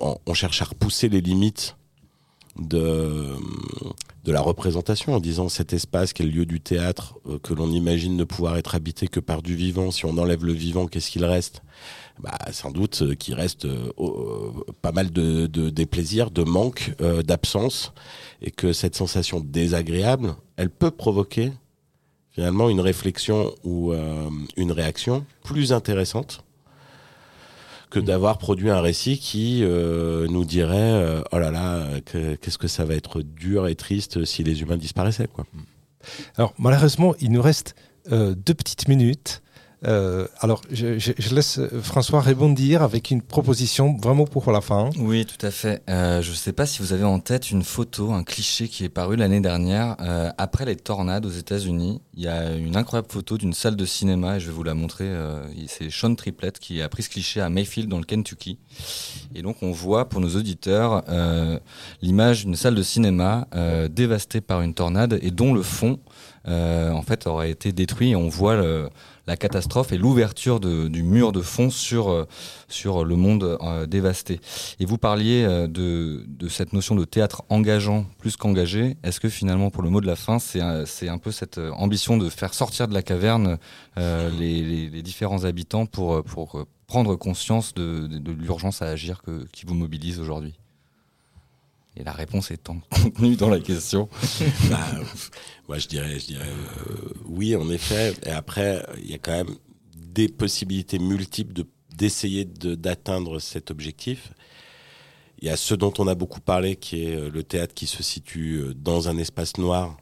[0.00, 1.76] on, cherche à repousser les limites
[2.56, 3.34] de,
[4.26, 7.70] la représentation en disant cet espace qui est le lieu du théâtre euh, que l'on
[7.70, 11.10] imagine ne pouvoir être habité que par du vivant si on enlève le vivant qu'est-ce
[11.10, 11.62] qu'il reste?
[12.20, 13.92] Bah, sans doute euh, qu'il reste euh,
[14.82, 16.94] pas mal de, de déplaisirs de manque
[17.24, 17.92] d'absence
[18.42, 21.52] et que cette sensation désagréable elle peut provoquer
[22.30, 23.92] finalement une réflexion ou
[24.56, 26.44] une réaction plus intéressante
[27.90, 32.68] que d'avoir produit un récit qui euh, nous dirait euh, oh là là qu'est-ce que
[32.68, 35.44] ça va être dur et triste si les humains disparaissaient quoi.
[36.36, 37.74] Alors malheureusement il nous reste
[38.12, 39.42] euh, deux petites minutes.
[39.86, 44.90] Euh, alors, je, je, je, laisse François rebondir avec une proposition vraiment pour la fin.
[44.98, 45.82] Oui, tout à fait.
[45.88, 48.84] Euh, je ne sais pas si vous avez en tête une photo, un cliché qui
[48.84, 49.96] est paru l'année dernière.
[50.00, 53.84] Euh, après les tornades aux États-Unis, il y a une incroyable photo d'une salle de
[53.84, 55.06] cinéma et je vais vous la montrer.
[55.06, 58.58] Euh, c'est Sean Triplett qui a pris ce cliché à Mayfield dans le Kentucky.
[59.34, 61.58] Et donc, on voit pour nos auditeurs euh,
[62.02, 63.46] l'image d'une salle de cinéma
[63.90, 65.98] dévastée par une tornade et dont le fond
[66.46, 68.10] en fait aurait été détruit.
[68.10, 68.88] Et on voit le,
[69.28, 72.26] la catastrophe et l'ouverture du mur de fond sur, euh,
[72.68, 74.40] sur le monde euh, dévasté.
[74.80, 78.96] Et vous parliez euh, de, de, cette notion de théâtre engageant plus qu'engagé.
[79.04, 82.16] Est-ce que finalement, pour le mot de la fin, c'est un, un peu cette ambition
[82.16, 83.58] de faire sortir de la caverne
[83.96, 89.66] les, les, différents habitants pour, pour prendre conscience de, de, l'urgence à agir que, qui
[89.66, 90.54] vous mobilise aujourd'hui?
[91.98, 94.08] Et la réponse est contenue dans la question.
[94.70, 94.78] bah,
[95.68, 98.14] moi, je dirais, je dirais euh, oui, en effet.
[98.24, 99.54] Et après, il y a quand même
[99.94, 104.32] des possibilités multiples de d'essayer d'atteindre cet objectif.
[105.40, 107.88] Il y a ce dont on a beaucoup parlé, qui est euh, le théâtre qui
[107.88, 109.96] se situe euh, dans un espace noir,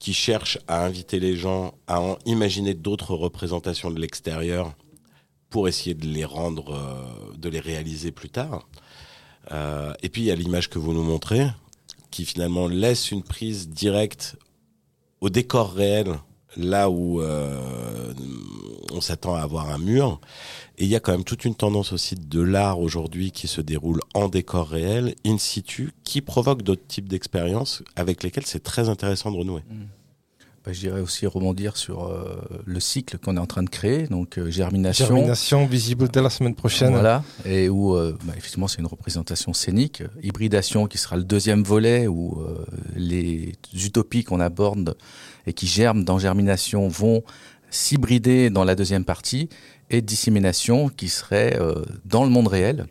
[0.00, 4.74] qui cherche à inviter les gens à en imaginer d'autres représentations de l'extérieur
[5.50, 8.66] pour essayer de les rendre, de les réaliser plus tard.
[9.52, 11.46] Euh, et puis il y a l'image que vous nous montrez,
[12.10, 14.36] qui finalement laisse une prise directe
[15.20, 16.14] au décor réel,
[16.56, 18.12] là où euh,
[18.92, 20.20] on s'attend à avoir un mur.
[20.78, 23.60] Et il y a quand même toute une tendance aussi de l'art aujourd'hui qui se
[23.60, 28.88] déroule en décor réel, in situ, qui provoque d'autres types d'expériences avec lesquelles c'est très
[28.88, 29.62] intéressant de renouer.
[29.68, 29.82] Mmh.
[30.64, 34.06] Bah, je dirais aussi rebondir sur euh, le cycle qu'on est en train de créer,
[34.08, 35.06] donc euh, germination.
[35.06, 36.92] Germination visible dès la semaine prochaine.
[36.92, 40.02] Voilà, et où euh, bah, effectivement c'est une représentation scénique.
[40.22, 42.44] Hybridation qui sera le deuxième volet où
[42.94, 44.98] les utopies qu'on aborde
[45.46, 47.22] et qui germent dans germination vont
[47.70, 49.48] s'hybrider dans la deuxième partie,
[49.88, 51.58] et dissémination qui serait
[52.04, 52.86] dans le monde réel,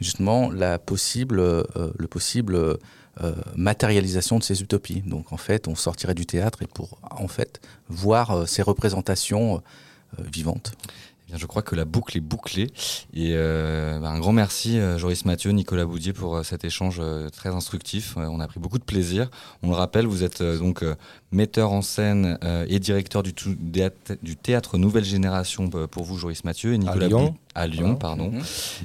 [0.00, 2.78] justement la possible, le possible
[3.22, 5.02] euh, matérialisation de ces utopies.
[5.02, 7.60] Donc en fait, on sortirait du théâtre et pour en fait
[7.90, 9.62] voir euh, ces représentations
[10.18, 10.72] euh, vivantes.
[11.30, 12.68] Eh je crois que la boucle est bouclée.
[13.12, 17.00] Et bah, un grand merci, Joris Mathieu, Nicolas Boudier, pour cet échange
[17.30, 18.16] très instructif.
[18.16, 19.30] on a pris beaucoup de plaisir.
[19.62, 20.84] On le rappelle, vous êtes donc
[21.32, 26.78] metteur en scène et directeur du, du, théâtre Nouvelle Génération pour vous, Joris Mathieu, et
[26.78, 28.30] Nicolas Lyon à Lyon, pardon.
[28.30, 28.42] Mhm.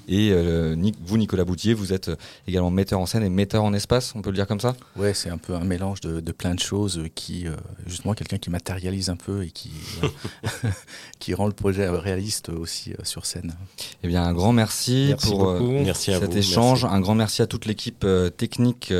[0.07, 2.15] Et euh, vous, Nicolas Boutier, vous êtes euh,
[2.47, 4.75] également metteur en scène et metteur en espace, on peut le dire comme ça?
[4.95, 8.49] Ouais, c'est un peu un mélange de, plein de choses qui, euh, justement, quelqu'un qui
[8.49, 9.71] matérialise un peu et qui,
[11.19, 13.53] qui rend le projet réaliste aussi sur scène.
[14.03, 15.59] Eh bien, un grand merci, pour
[15.93, 16.85] cet échange.
[16.85, 18.05] Un grand merci à toute l'équipe
[18.37, 18.93] technique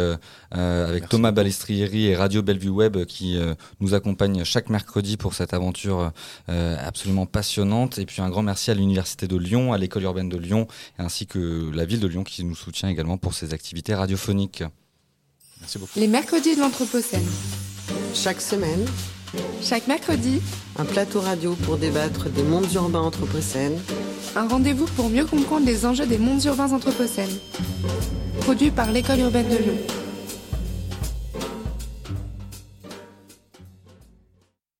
[0.51, 3.34] avec Thomas Balestrieri et Radio Bellevue Web qui
[3.79, 6.11] nous accompagne chaque mercredi pour cette aventure
[6.47, 7.97] absolument passionnante.
[7.97, 10.67] Et puis un grand merci à l'Université de Lyon à l'école urbaine de Lyon,
[10.97, 14.63] ainsi que la ville de Lyon qui nous soutient également pour ses activités radiophoniques.
[15.61, 15.99] Merci beaucoup.
[15.99, 17.25] Les mercredis de l'Anthropocène.
[18.13, 18.85] Chaque semaine.
[19.61, 20.41] Chaque mercredi.
[20.77, 23.79] Un plateau radio pour débattre des mondes urbains anthropocènes.
[24.35, 27.37] Un rendez-vous pour mieux comprendre les enjeux des mondes urbains anthropocènes.
[28.41, 30.04] Produit par l'école urbaine de Lyon.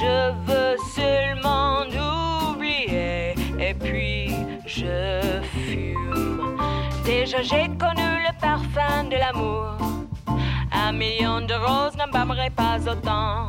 [0.00, 1.82] je veux seulement
[2.52, 4.30] oublier et puis
[4.66, 6.58] je fume.
[7.04, 9.74] Déjà j'ai connu le parfum de l'amour
[10.86, 13.48] un million de roses n'embâmerait pas autant.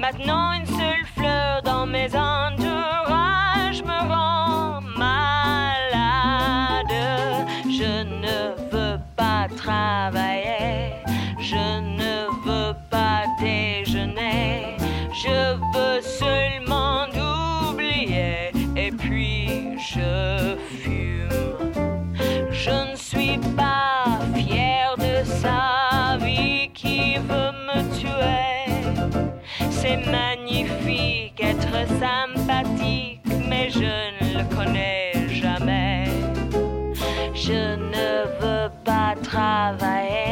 [0.00, 6.94] Maintenant, une seule fleur dans mes entourages me rend malade.
[7.64, 8.36] Je ne
[8.72, 10.94] veux pas travailler,
[15.22, 17.06] je veux seulement
[17.72, 21.72] oublier et puis je fume.
[22.50, 26.18] Je ne suis pas fier de ça
[27.28, 28.68] veut me tuer.
[29.70, 36.04] C'est magnifique être sympathique, mais je ne le connais jamais.
[37.34, 38.08] Je ne
[38.40, 40.27] veux pas travailler,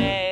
[0.00, 0.27] je